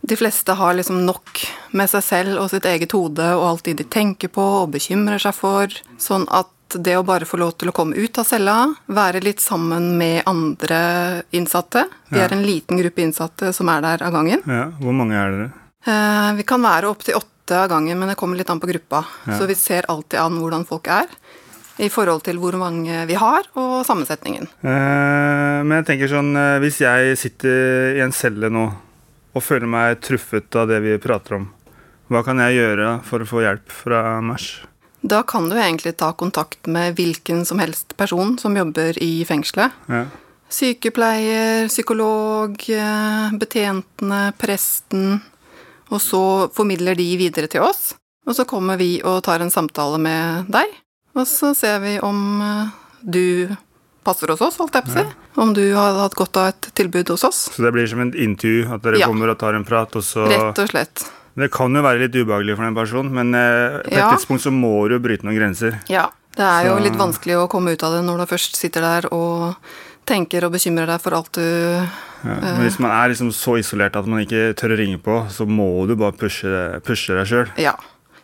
[0.06, 1.40] de fleste har liksom nok
[1.76, 5.18] med seg selv og sitt eget hode og alt det de tenker på og bekymrer
[5.22, 6.46] seg for, sånn at
[6.82, 8.56] det å bare få lov til å komme ut av cella,
[8.90, 12.24] være litt sammen med andre innsatte Vi Ja.
[12.26, 14.42] er en liten gruppe innsatte som er der av gangen.
[14.46, 15.52] Ja, Hvor mange er dere?
[15.86, 19.04] Eh, Vi kan være opptil åtte av gangen, men det kommer litt an på gruppa.
[19.26, 19.38] Ja.
[19.38, 21.06] Så vi ser alltid an hvordan folk er
[21.78, 24.48] i forhold til hvor mange vi har, og sammensetningen.
[24.64, 28.72] Eh, men jeg tenker sånn, eh, hvis jeg sitter i en celle nå
[29.36, 31.50] og føler meg truffet av det vi prater om,
[32.08, 34.48] hva kan jeg gjøre for å få hjelp fra MERS?
[35.06, 39.74] Da kan du egentlig ta kontakt med hvilken som helst person som jobber i fengselet.
[39.90, 40.06] Ja.
[40.48, 45.20] Sykepleier, psykolog, eh, betjentene, presten.
[45.90, 46.22] Og så
[46.54, 47.94] formidler de videre til oss.
[48.26, 50.70] Og så kommer vi og tar en samtale med deg.
[51.14, 53.56] Og så ser vi om eh, du
[54.06, 55.04] passer hos oss, holdt jeg på å si.
[55.42, 57.42] Om du har hatt godt av et tilbud hos oss.
[57.52, 59.06] Så det blir som et intervju, at dere Ja.
[59.10, 61.06] kommer og tar en prat, og så Rett og slett.
[61.36, 64.08] Det kan jo være litt ubehagelig for den personen, men på på Ja.
[64.08, 65.80] et tidspunkt så må du bryte noen grenser.
[65.90, 66.06] Ja.
[66.36, 69.08] Det er jo litt vanskelig å komme ut av det når du først sitter der
[69.12, 69.56] og
[70.06, 71.40] tenker og bekymrer deg for alt du
[72.24, 72.40] Ja, Eh.
[72.58, 75.46] men hvis man er liksom så isolert at man ikke tør å ringe på, så
[75.46, 77.48] må du bare pushe, pushe deg sjøl.
[77.56, 77.74] Ja.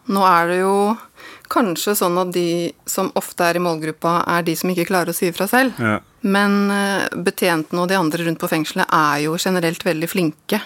[0.08, 0.96] Nå er det jo
[1.52, 5.16] kanskje sånn at de som ofte er i målgruppa, er de som ikke klarer å
[5.16, 5.76] si ifra selv.
[5.82, 5.98] Ja.
[6.22, 10.62] Men eh, betjentene og de andre rundt på fengselet er jo generelt veldig flinke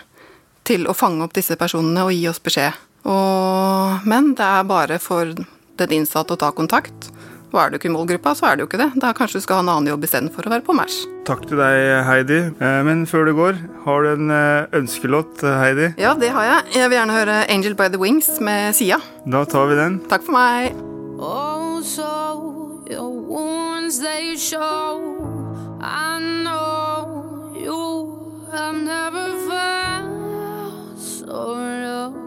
[0.67, 2.79] til å fange opp disse personene og gi oss beskjed.
[3.07, 5.31] Og, men det er bare for
[5.77, 7.11] den innsatte å ta kontakt.
[7.55, 8.89] Og er du ikke i målgruppa, så er du jo ikke det.
[9.01, 10.97] Da kanskje du skal ha en annen jobb istedenfor å være på MERS.
[11.29, 12.39] Takk til deg, Heidi.
[12.61, 15.89] Eh, Men før du går, har du en eh, ønskelåt, eh, Heidi?
[16.03, 16.75] Ja, det har jeg.
[16.81, 18.99] Jeg vil gjerne høre 'Angel by the Wings' med Sia.
[19.27, 20.01] Da tar vi den.
[20.11, 20.75] Takk for meg.
[21.19, 25.01] Oh, so your wounds they show.
[25.81, 32.26] I know you have never felt so low.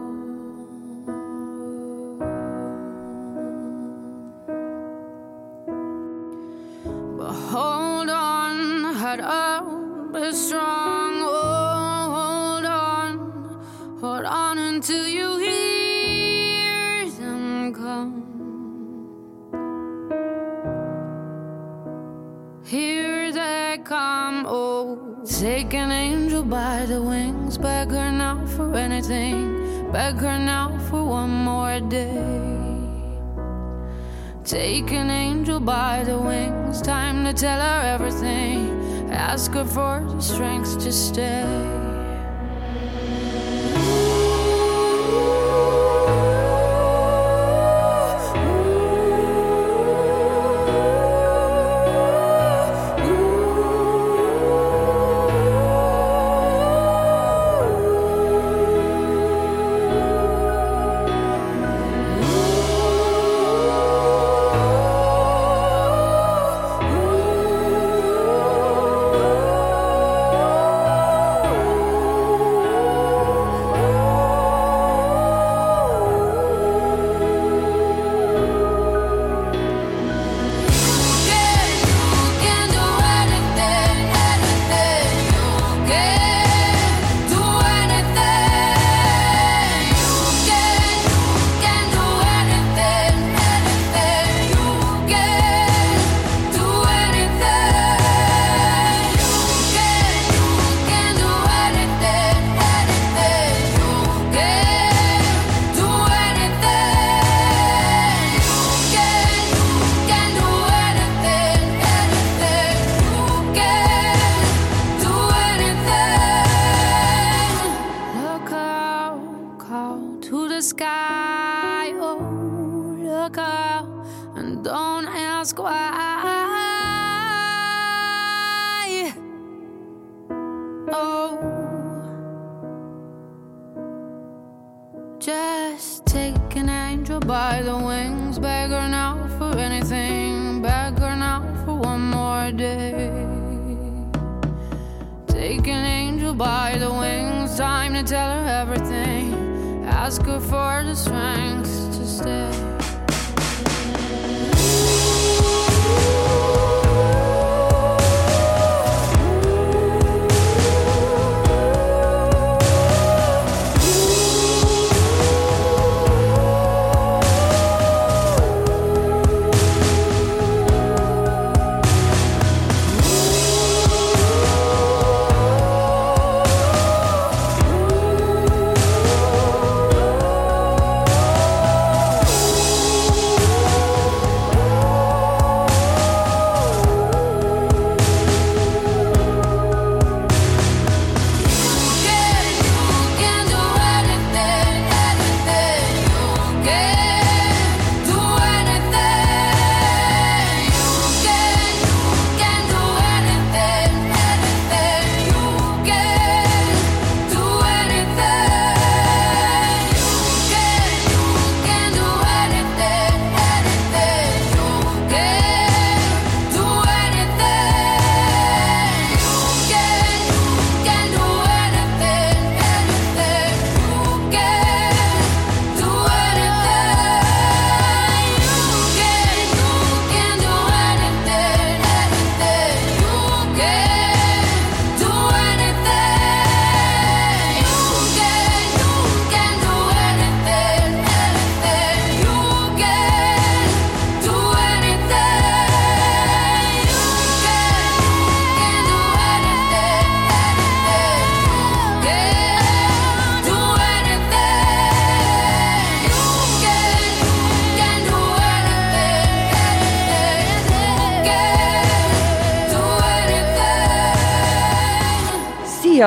[7.32, 9.64] Hold on, head up,
[10.12, 11.22] be strong.
[11.22, 18.14] Oh, hold on, hold on until you hear them come.
[22.64, 25.06] Here they come, oh.
[25.24, 31.04] Take an angel by the wings, beg her now for anything, beg her now for
[31.04, 32.59] one more day.
[34.50, 39.08] Take an angel by the wings, time to tell her everything.
[39.12, 41.79] Ask her for the strength to stay.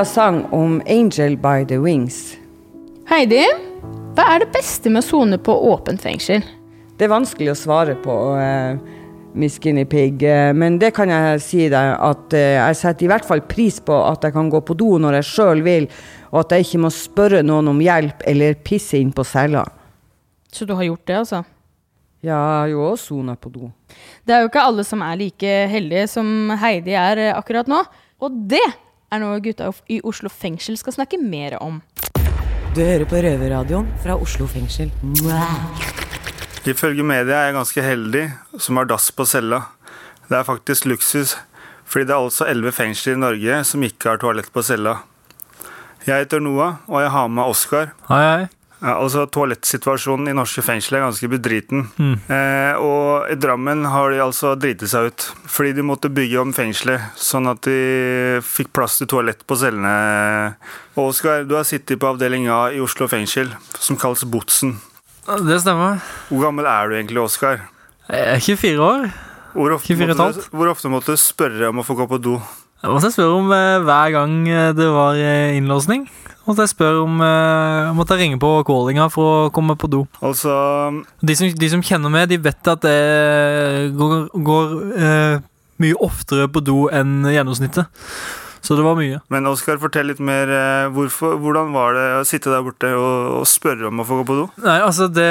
[0.05, 2.37] Sang om 'Angel by the Wings'.
[3.07, 3.43] Heidi,
[4.15, 6.43] hva er det beste med å sone på åpent fengsel?
[6.97, 8.77] Det er vanskelig å svare på, uh,
[9.33, 13.09] Miss Guinea Pig, eh, men det kan jeg si deg at uh, jeg setter i
[13.09, 15.89] hvert fall pris på at jeg kan gå på do når jeg sjøl vil,
[16.31, 19.65] og at jeg ikke må spørre noen om hjelp eller pisse inn på cella.
[20.53, 21.43] Så du har gjort det, altså?
[22.23, 23.71] Ja, jeg har jo også sona på do.
[24.23, 27.81] Det er jo ikke alle som er like heldige som Heidi er akkurat nå.
[28.23, 28.63] Og det
[29.13, 31.81] er noe gutta i Oslo fengsel skal snakke mer om.
[32.73, 34.89] Du hører på Røverradioen fra Oslo fengsel.
[36.65, 38.23] Ifølge media er jeg ganske heldig
[38.57, 39.65] som har dass på cella.
[40.29, 41.35] Det er faktisk luksus,
[41.85, 45.01] fordi det er altså elleve fengsler i Norge som ikke har toalett på cella.
[46.07, 47.93] Jeg heter Noah, og jeg har med Oskar.
[48.09, 48.62] Hei, hei.
[48.83, 51.85] Ja, altså Toalettsituasjonen i norske fengsler er ganske bedriten.
[51.95, 52.15] Mm.
[52.27, 55.27] Eh, og i Drammen har de altså driti seg ut.
[55.47, 60.57] Fordi de måtte bygge om fengselet, sånn at de fikk plass til toalett på cellene.
[60.97, 64.75] Og Oskar, du har sittet på avdeling A i Oslo fengsel, som kalles Botsen.
[65.23, 66.03] Det stemmer.
[66.27, 67.63] Hvor gammel er du egentlig, Oskar?
[68.11, 69.07] Jeg er 24 år.
[69.53, 72.19] Hvor ofte, 24 måtte du, hvor ofte måtte du spørre om å få gå på
[72.19, 72.35] do?
[72.83, 76.03] Jeg måtte spørre om eh, hver gang eh, det var eh, innlåsning.
[76.43, 80.01] Måtte jeg spørre om eh, Måtte jeg ringe på callinga for å komme på do.
[80.23, 80.51] Altså
[81.23, 85.35] De som, de som kjenner meg, de vet at jeg går, går eh,
[85.83, 87.87] mye oftere på do enn gjennomsnittet.
[88.63, 89.17] Så det var mye.
[89.33, 90.47] Men Oskar, fortell litt mer.
[90.47, 94.21] eh, Hvorfor, hvordan var det å sitte der borte og, og spørre om å få
[94.21, 94.45] gå på do?
[94.63, 95.27] Nei, altså det,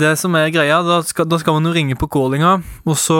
[0.00, 2.54] det som er greia, da skal, da skal man jo ringe på callinga,
[2.88, 3.18] og så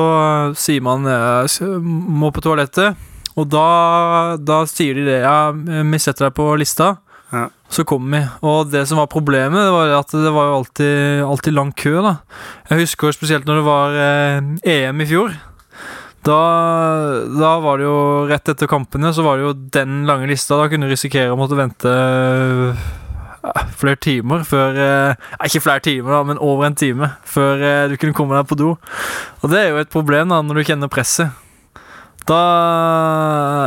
[0.56, 2.96] sier man jeg må på toalettet,
[3.36, 3.66] og da,
[4.40, 6.94] da sier de det, ja, vi setter deg på lista,
[7.74, 8.20] så kom vi.
[8.46, 11.96] Og det som var problemet, det var at det var jo alltid, alltid lang kø
[12.04, 12.14] da.
[12.70, 15.34] Jeg husker spesielt når det var eh, EM i fjor,
[16.24, 16.40] da,
[17.36, 17.96] da var det jo
[18.30, 21.36] rett etter kampene, så var det jo den lange lista, da kunne du risikere å
[21.36, 22.84] måtte vente eh,
[23.76, 27.98] flere timer før eh, Ikke flere timer, da, men over en time før eh, du
[28.00, 28.72] kunne komme deg på do.
[29.42, 31.42] Og det er jo et problem da, når du kjenner presset.
[32.24, 32.40] Da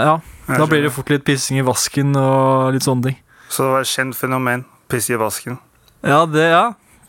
[0.08, 3.22] Ja, da blir det fort litt pissing i vasken og litt sånne ting.
[3.50, 4.66] Så det var et kjent fenomen.
[4.92, 5.58] Piss i vasken.
[6.06, 6.66] Ja, det, ja.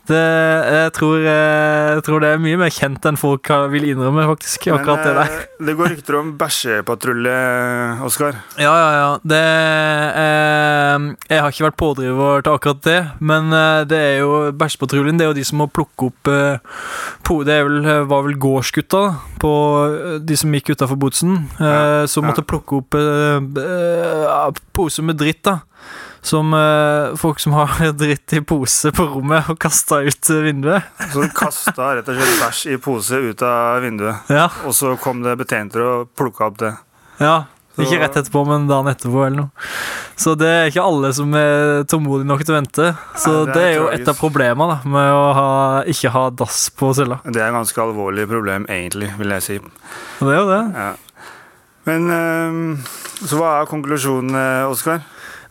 [0.09, 4.23] Det, jeg, tror, eh, jeg tror det er mye mer kjent enn folk vil innrømme,
[4.31, 4.63] faktisk.
[4.73, 5.35] akkurat det der.
[5.35, 7.35] eh, det går rykter om bæsjepatrulje,
[8.07, 8.39] Oskar.
[8.57, 9.11] Ja, ja, ja.
[9.21, 9.41] Det
[10.23, 15.19] eh, Jeg har ikke vært pådriver til akkurat det, men eh, det er jo bæsjepatruljen.
[15.21, 16.57] Det er jo de som må plukke opp eh,
[17.21, 17.79] po, Det vel,
[18.09, 19.03] var vel gårdsgutta
[19.45, 19.53] på
[19.93, 25.21] eh, de som gikk utafor Botsen, eh, som måtte plukke opp eh, eh, poser med
[25.21, 25.59] dritt, da.
[26.21, 30.89] Som eh, folk som har dritt i pose på rommet og kasta ut eh, vinduet.
[31.13, 34.27] Så du kasta rett og slett bæsj i pose ut av vinduet.
[34.33, 34.49] Ja.
[34.67, 36.73] Og så kom det betjenter og plukka opp det.
[37.23, 37.37] Ja,
[37.79, 39.67] ikke rett etterpå, men dagen etterpå eller noe.
[40.19, 42.87] Så det er ikke alle som er tålmodige nok til å vente.
[43.15, 44.01] Så Nei, det er det er jo tragisk.
[44.03, 45.45] et av problemene da, med å ha,
[45.87, 47.21] ikke ha dass på cella.
[47.23, 49.59] Det er et ganske alvorlig problem, egentlig, vil jeg si.
[50.19, 50.59] Og det er jo det.
[50.75, 50.89] Ja.
[51.87, 52.91] Men eh,
[53.23, 54.99] Så hva er konklusjonen, eh, Oskar?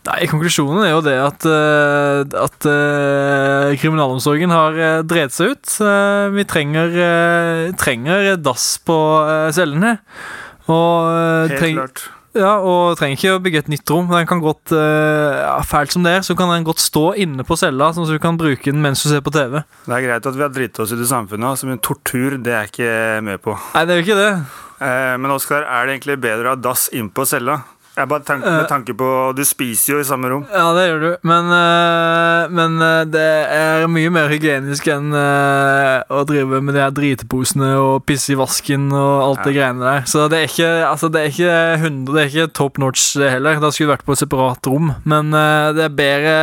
[0.07, 5.73] Nei, Konklusjonen er jo det at, eh, at uh, kriminalomsorgen har uh, dreid seg ut.
[5.83, 8.95] Eh, vi trenger, eh, trenger dass på
[9.53, 9.97] cellene.
[10.69, 12.05] Og, eh, Helt treng- klart.
[12.37, 14.07] Ja, og trenger ikke å bygge et nytt rom.
[14.13, 17.43] Den kan godt, eh, ja, Fælt som det er, så kan den godt stå inne
[17.43, 19.63] på cella, sånn at du kan bruke den mens du ser på TV.
[19.87, 22.53] Det er greit at vi har dritt oss ut i samfunnet, altså, men tortur det
[22.53, 23.57] er jeg ikke med på.
[23.75, 24.31] Nei, det er jo ikke det.
[24.79, 27.63] Eh, men Oskar, er det egentlig bedre å ha dass inn på cella?
[27.99, 28.55] Jeg bare tenk, Eh.
[28.61, 30.45] med tanke på Du spiser jo i samme rom.
[30.53, 36.03] Ja, det gjør du, men, eh, men eh, det er mye mer hygienisk enn eh,
[36.09, 40.07] å drive med de her driteposene og pisse i vasken og alt det greiene der.
[40.09, 43.59] Så det er ikke, altså, det er ikke 100, det er ikke top notch heller.
[43.59, 46.35] Da skulle det vært på et separat rom, men eh, det er bedre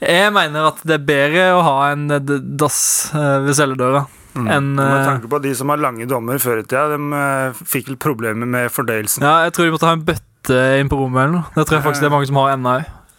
[0.00, 4.06] Jeg mener at det er bedre å ha en eh, dass eh, ved celledøra
[4.38, 7.58] enn Med eh, tanke på de som har lange dommer før i tida, de eh,
[7.66, 9.24] fikk problemer med fordøyelsen.
[9.26, 11.52] Ja, jeg tror de måtte ha en bøtte inn på rommet eller noe.
[11.54, 12.74] Det tror jeg faktisk det er mange som har ennå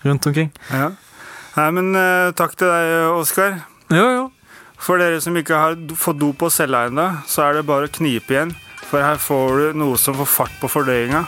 [0.06, 0.52] rundt omkring.
[0.72, 0.90] Ja.
[1.58, 3.58] Nei, men uh, takk til deg, Oskar.
[3.92, 4.28] Jo, jo.
[4.80, 7.96] For dere som ikke har fått do på cella ennå, så er det bare å
[8.00, 8.56] knipe igjen.
[8.90, 11.26] For her får du noe som får fart på fordøyinga.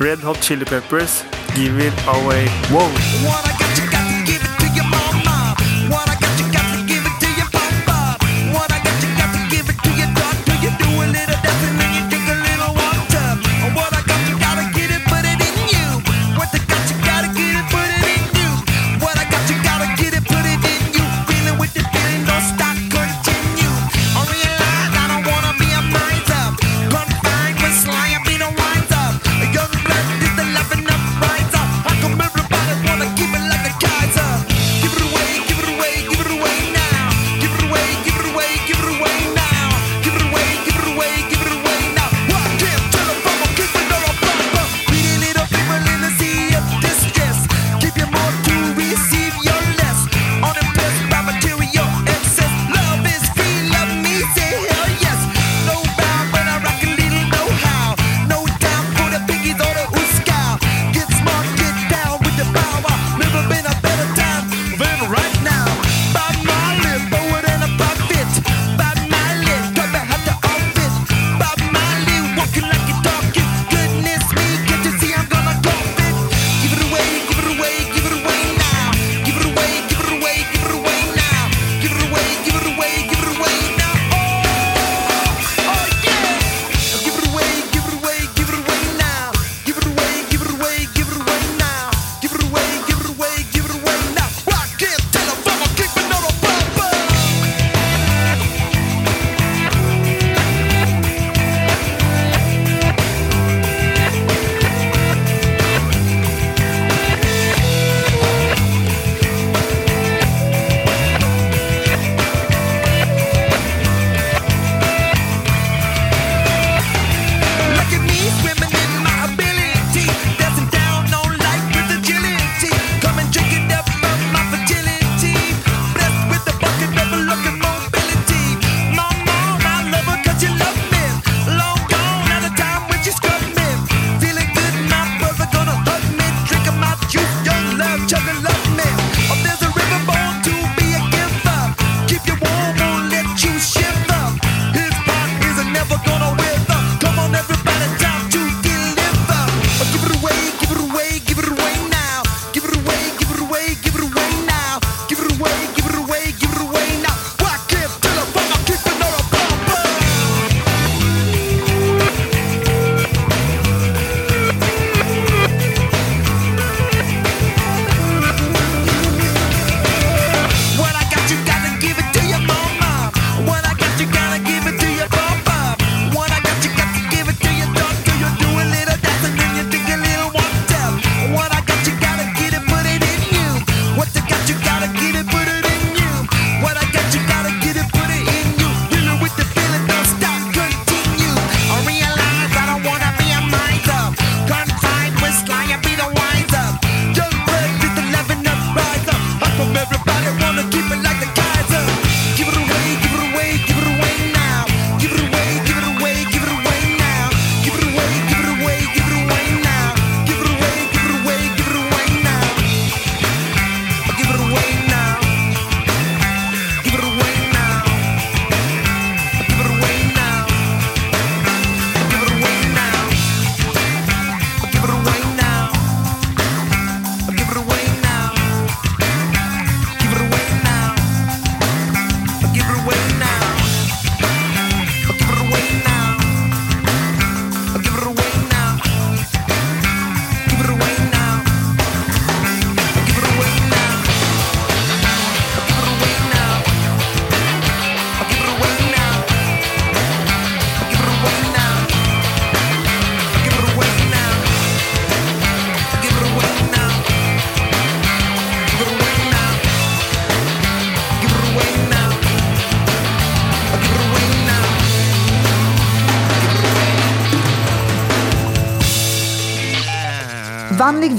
[0.00, 1.22] Red Hot Chili Peppers,
[1.54, 2.48] Give It Away.
[2.72, 3.63] Wow!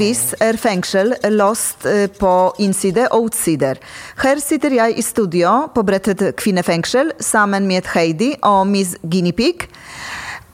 [0.06, 3.80] Vanligvis er fengsel låst eh, på innside og utsider.
[4.22, 9.66] Her sitter jeg i studio på Brettet kvinnefengsel sammen med Heidi og Miss Guinea Pig.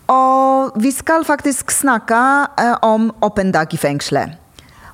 [0.07, 2.21] Og vi skal faktisk snakke
[2.81, 4.37] om åpen dag i fengselet.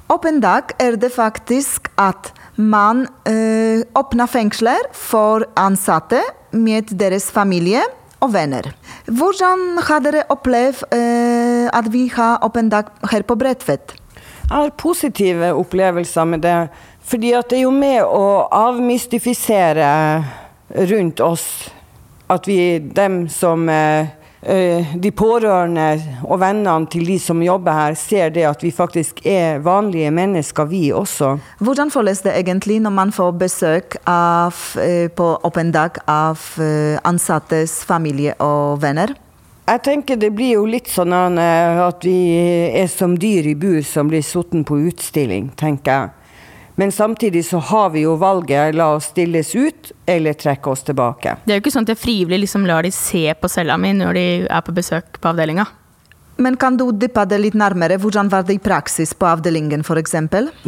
[0.09, 7.85] Åpen dag er det faktisk at man eh, åpner fengsler for ansatte med deres familie
[8.25, 8.73] og venner.
[9.05, 13.93] Hvordan har dere opplevd eh, at vi har åpen dag her på Bredtvet?
[14.47, 16.59] Jeg har positive opplevelser med det.
[17.07, 19.89] Fordi at det er jo med å avmystifisere
[20.87, 21.47] rundt oss
[22.31, 24.07] at vi, dem som eh,
[24.41, 25.85] eh, De pårørende
[26.23, 30.67] og vennene til de som jobber her, ser det at vi faktisk er vanlige mennesker,
[30.67, 31.37] vi også.
[31.59, 36.43] Hvordan føles det egentlig når man får besøk av, eh, på åpen dag av
[37.07, 39.15] ansattes familie og venner?
[39.67, 42.19] Jeg tenker det blir jo litt sånn at vi
[42.79, 46.13] er som dyr i bur som blir satt på utstilling, tenker jeg.
[46.79, 51.35] Men samtidig så har vi jo valget, la oss stilles ut eller trekke oss tilbake.
[51.43, 53.91] Det er jo ikke sånn at jeg frivillig liksom lar de se på cella mi
[53.97, 55.65] når de er på besøk på avdelinga.
[56.37, 57.97] Men kan du dyppe det litt nærmere?
[57.97, 60.13] Hvordan var det i praksis på avdelingen f.eks.?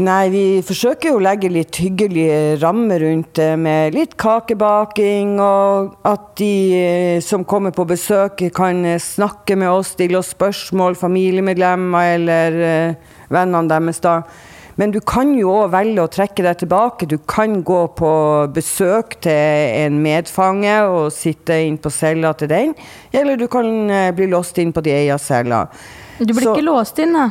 [0.01, 6.31] Nei, vi forsøker å legge litt hyggelige rammer rundt det, med litt kakebaking, og at
[6.41, 12.15] de eh, som kommer på besøk kan eh, snakke med oss, stille oss spørsmål, familiemedlemmer
[12.15, 14.21] eller eh, vennene deres da.
[14.79, 17.07] Men du kan jo òg velge å trekke deg tilbake.
[17.11, 18.11] Du kan gå på
[18.55, 22.71] besøk til en medfange og sitte inn på cella til den,
[23.11, 25.65] eller du kan eh, bli låst inn på de eia cella.
[26.19, 27.27] Du blir Så- ikke låst inn, da.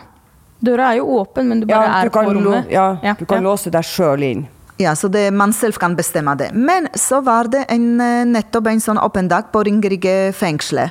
[0.60, 2.70] Døra er jo åpen, men du bare Ja, du er på lo- rommet.
[2.70, 4.46] ja, Du kan låse deg sjøl inn.
[4.78, 6.52] Ja, så det, man selv kan bestemme det.
[6.54, 10.90] Men så var det en, eh, nettopp en sånn åpen dag på Ringerike fengselet.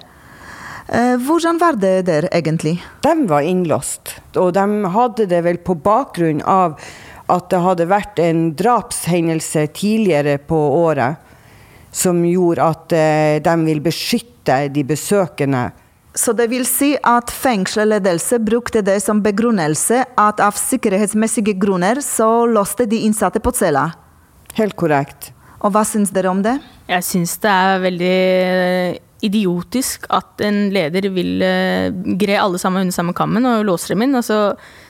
[0.88, 2.78] Eh, Hvordan var det der egentlig?
[3.04, 6.78] De var innlåst, og de hadde det vel på bakgrunn av
[7.28, 11.20] at det hadde vært en drapshendelse tidligere på året
[11.92, 15.70] som gjorde at eh, de vil beskytte de besøkende.
[16.18, 22.48] Så det vil si at fengselsledelse brukte det som begrunnelse at av sikkerhetsmessige grunner så
[22.50, 23.92] låste de innsatte på cella.
[24.58, 25.34] Helt korrekt.
[25.62, 26.56] Og hva syns dere om det?
[26.90, 28.18] Jeg syns det er veldig
[29.26, 31.88] idiotisk at en leder vil uh,
[32.20, 34.42] gre alle sammen under samme kammen og låse dem inn, og så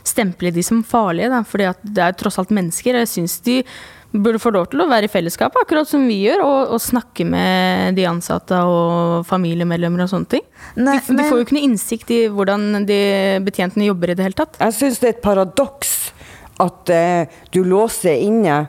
[0.08, 2.96] stemple de som farlige, da, fordi at det er tross alt mennesker.
[2.96, 3.62] og Jeg syns de
[4.12, 7.26] burde få lov til å være i fellesskap, akkurat som vi gjør, og, og snakke
[7.28, 10.46] med de ansatte og familiemedlemmer og sånne ting.
[10.80, 13.02] Nei, de, de får jo ikke noe innsikt i hvordan de
[13.46, 14.60] betjentene jobber i det hele tatt.
[14.64, 15.96] Jeg syns det er et paradoks
[16.64, 18.66] at eh, du låser inne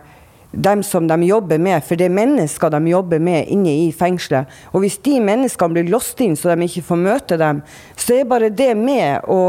[0.58, 4.48] dem som de jobber med, for det er mennesker de jobber med inne i fengselet.
[4.72, 7.62] Og hvis de menneskene blir låst inn så de ikke får møte dem,
[7.96, 9.40] så er bare det med å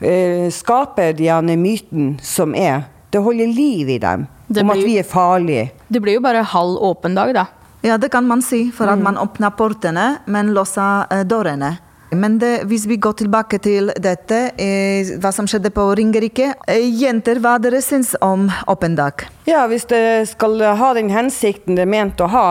[0.00, 2.88] eh, skape denne myten som er.
[3.12, 5.66] Det holder liv i dem, blir, om at vi er farlige.
[5.92, 7.46] Det blir jo bare halv åpen dag, da.
[7.82, 9.02] Ja, det kan man si, for at Mm.
[9.04, 11.78] man åpner portene, men låser eh, dørene.
[12.12, 16.84] Men det, hvis vi går tilbake til dette, eh, hva som skjedde på Ringerike eh,
[17.00, 19.24] Jenter, hva dere syns om åpen dag?
[19.48, 22.46] Ja, hvis det skal ha den hensikten det er ment å ha,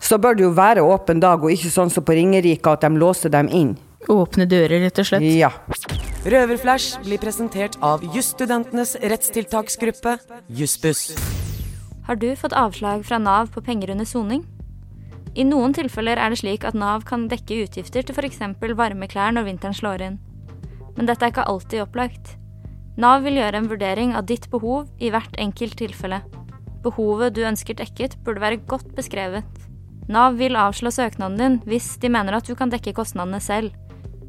[0.00, 2.92] så bør det jo være åpen dag, og ikke sånn som på Ringerike at de
[3.00, 3.72] låser dem inn.
[4.12, 5.24] Åpne dører, rett og slett.
[5.24, 5.50] Ja.
[6.26, 10.18] Røverflash blir presentert av jusstudentenes rettstiltaksgruppe,
[10.52, 11.08] Jussbuss.
[12.06, 14.44] Har du fått avslag fra Nav på penger under soning?
[15.36, 18.40] I noen tilfeller er det slik at Nav kan dekke utgifter til f.eks.
[18.78, 20.18] varme klær når vinteren slår inn.
[20.96, 22.38] Men dette er ikke alltid opplagt.
[22.96, 26.22] Nav vil gjøre en vurdering av ditt behov i hvert enkelt tilfelle.
[26.80, 29.44] Behovet du ønsker dekket, burde være godt beskrevet.
[30.08, 33.74] Nav vil avslå søknaden din hvis de mener at du kan dekke kostnadene selv.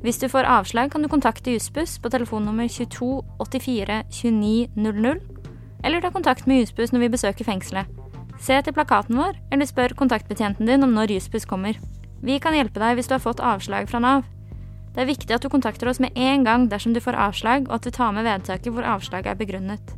[0.03, 5.23] Hvis du får avslag, kan du kontakte Jussbuss på telefonnummer 22 84 29 00,
[5.85, 7.87] eller ta kontakt med Jussbuss når vi besøker fengselet.
[8.39, 11.77] Se etter plakaten vår, eller spør kontaktbetjenten din om når Jussbuss kommer.
[12.23, 14.25] Vi kan hjelpe deg hvis du har fått avslag fra Nav.
[14.93, 17.77] Det er viktig at du kontakter oss med en gang dersom du får avslag, og
[17.77, 19.93] at du tar med vedtaket hvor avslaget er begrunnet.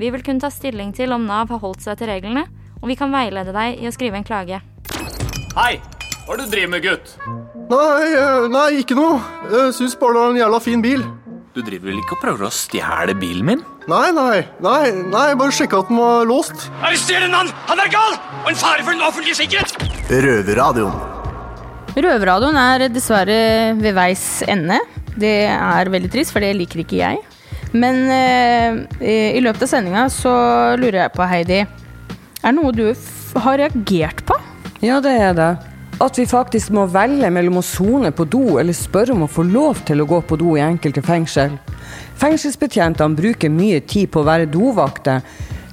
[0.00, 2.46] Vi vil kunne ta stilling til om Nav har holdt seg til reglene,
[2.80, 4.62] og vi kan veilede deg i å skrive en klage.
[5.54, 5.74] Hei!
[6.24, 7.14] Hva er det du driver med, gutt?
[7.70, 9.20] Nei, eh, nei, ikke noe.
[9.50, 11.02] Jeg syns bare det var en jævla fin bil.
[11.54, 13.64] Du driver vel ikke og prøver å stjele bilen min?
[13.88, 16.66] Nei, nei, nei, nei, bare sjekka at den var låst.
[16.84, 17.48] Arrester en mann!
[17.70, 18.18] Han er gal!
[18.42, 19.72] Og en fare for den offentlige sikkerhet!
[20.10, 20.98] Røverradioen.
[21.96, 23.38] Røverradioen er dessverre
[23.80, 24.76] ved veis ende.
[25.16, 27.22] Det er veldig trist, for det liker ikke jeg.
[27.72, 30.34] Men eh, i løpet av sendinga så
[30.80, 31.68] lurer jeg på, Heidi Er
[32.50, 34.36] det noe du f har reagert på?
[34.84, 35.50] Ja, det er det.
[36.00, 39.44] At vi faktisk må velge mellom å sone på do eller spørre om å få
[39.44, 41.58] lov til å gå på do i enkelte fengsel.
[42.20, 45.20] Fengselsbetjentene bruker mye tid på å være dovakter.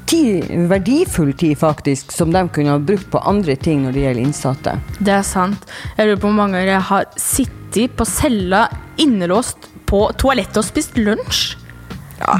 [0.07, 4.23] Tid, verdifull tid, faktisk, som de kunne ha brukt på andre ting når det gjelder
[4.23, 4.75] innsatte.
[5.03, 5.63] Det er sant.
[5.97, 8.65] Jeg lurer på hvor mange ganger jeg har sittet på cella
[9.03, 11.55] innelåst på toalettet og spist lunsj.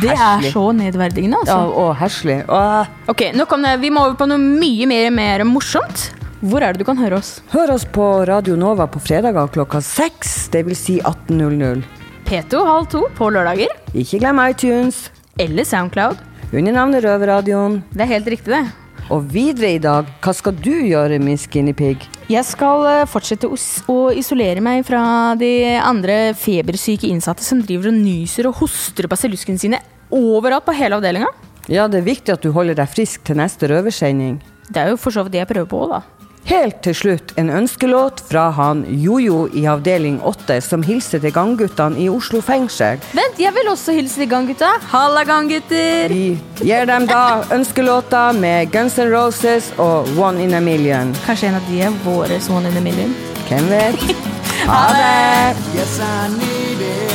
[0.02, 1.58] det er så nedverdigende, altså.
[1.60, 2.40] Ja, og herselig.
[2.48, 6.10] Og, Ok, nå kom det, Vi må over på noe mye mer, mer morsomt.
[6.46, 7.40] Hvor er det du kan høre oss?
[7.50, 10.82] Hør oss på Radio Nova på fredager klokka seks, dvs.
[10.86, 11.82] Si 18.00.
[12.28, 13.72] P2 halv to på lørdager.
[13.98, 15.08] Ikke glem iTunes.
[15.42, 16.20] Eller Soundcloud.
[16.54, 17.80] Under navnet Røverradioen.
[17.90, 18.62] Det er helt riktig, det.
[19.10, 22.04] Og videre i dag, hva skal du gjøre, Miss skinny Pig?
[22.30, 27.98] Jeg skal eh, fortsette å, isolere meg fra de andre febersyke innsatte som driver og
[27.98, 29.80] nyser og hoster på celluskene sine
[30.14, 31.32] overalt på hele avdelinga.
[31.72, 34.38] Ja, det er viktig at du holder deg frisk til neste røversending.
[34.68, 36.04] Det er jo for så vidt det jeg prøver på, da.
[36.48, 42.00] Helt til slutt en ønskelåt fra han Jojo i avdeling 8, som hilser til gangguttene
[42.00, 43.02] i Oslo fengsel.
[43.18, 44.70] Vent, jeg vil også hilse til ganggutta.
[44.94, 46.08] Halla, ganggutter!
[46.08, 51.12] Vi gir dem da ønskelåta med Guns N' Roses og One in a Million.
[51.26, 53.12] Kanskje en av de er våre One in a Million?
[53.50, 54.08] Hvem vet?
[54.68, 55.56] Ha det!
[55.78, 57.07] Yes, I need some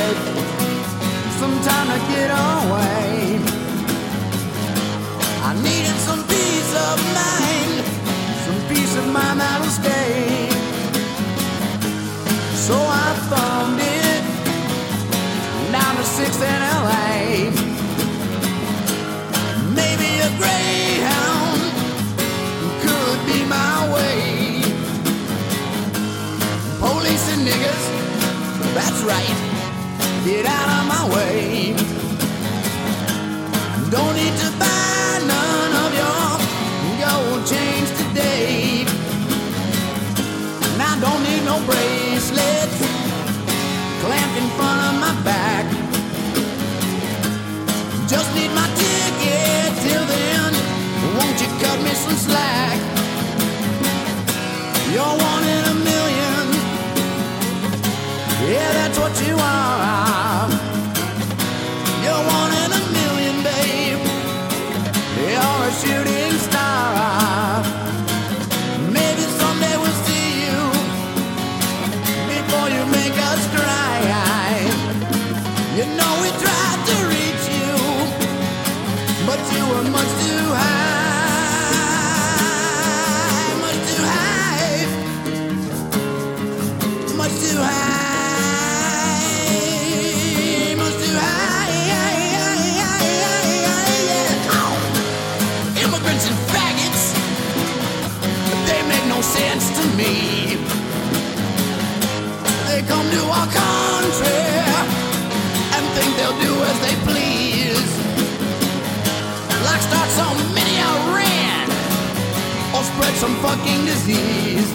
[113.22, 114.70] some fucking disease.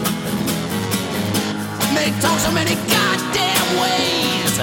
[1.95, 4.53] They talk so many goddamn ways.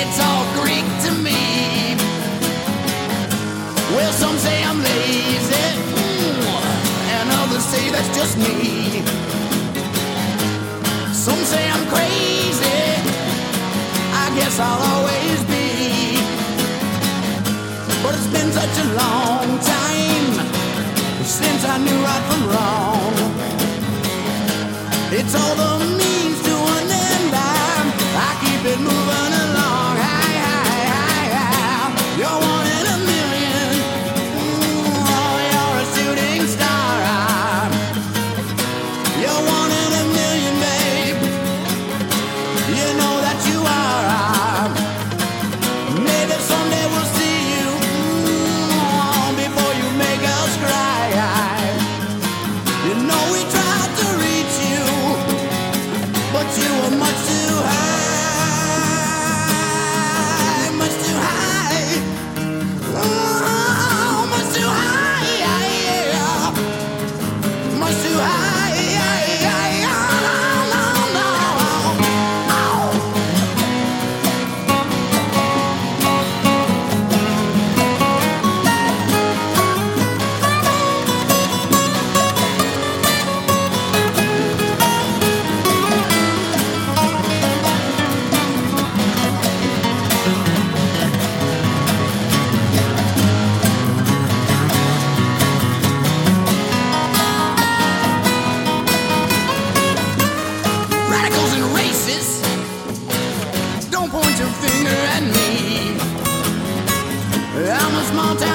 [0.00, 1.42] It's all Greek to me.
[3.90, 5.66] Well, some say I'm lazy,
[5.98, 6.46] mm,
[7.16, 9.02] and others say that's just me.
[11.12, 12.80] Some say I'm crazy.
[14.22, 15.68] I guess I'll always be.
[18.00, 20.13] But it's been such a long time
[21.34, 23.12] since I knew right from wrong.
[25.18, 27.30] It's all the means to an end.
[27.34, 27.86] I'm,
[28.28, 29.03] I keep it moving
[108.04, 108.53] small town.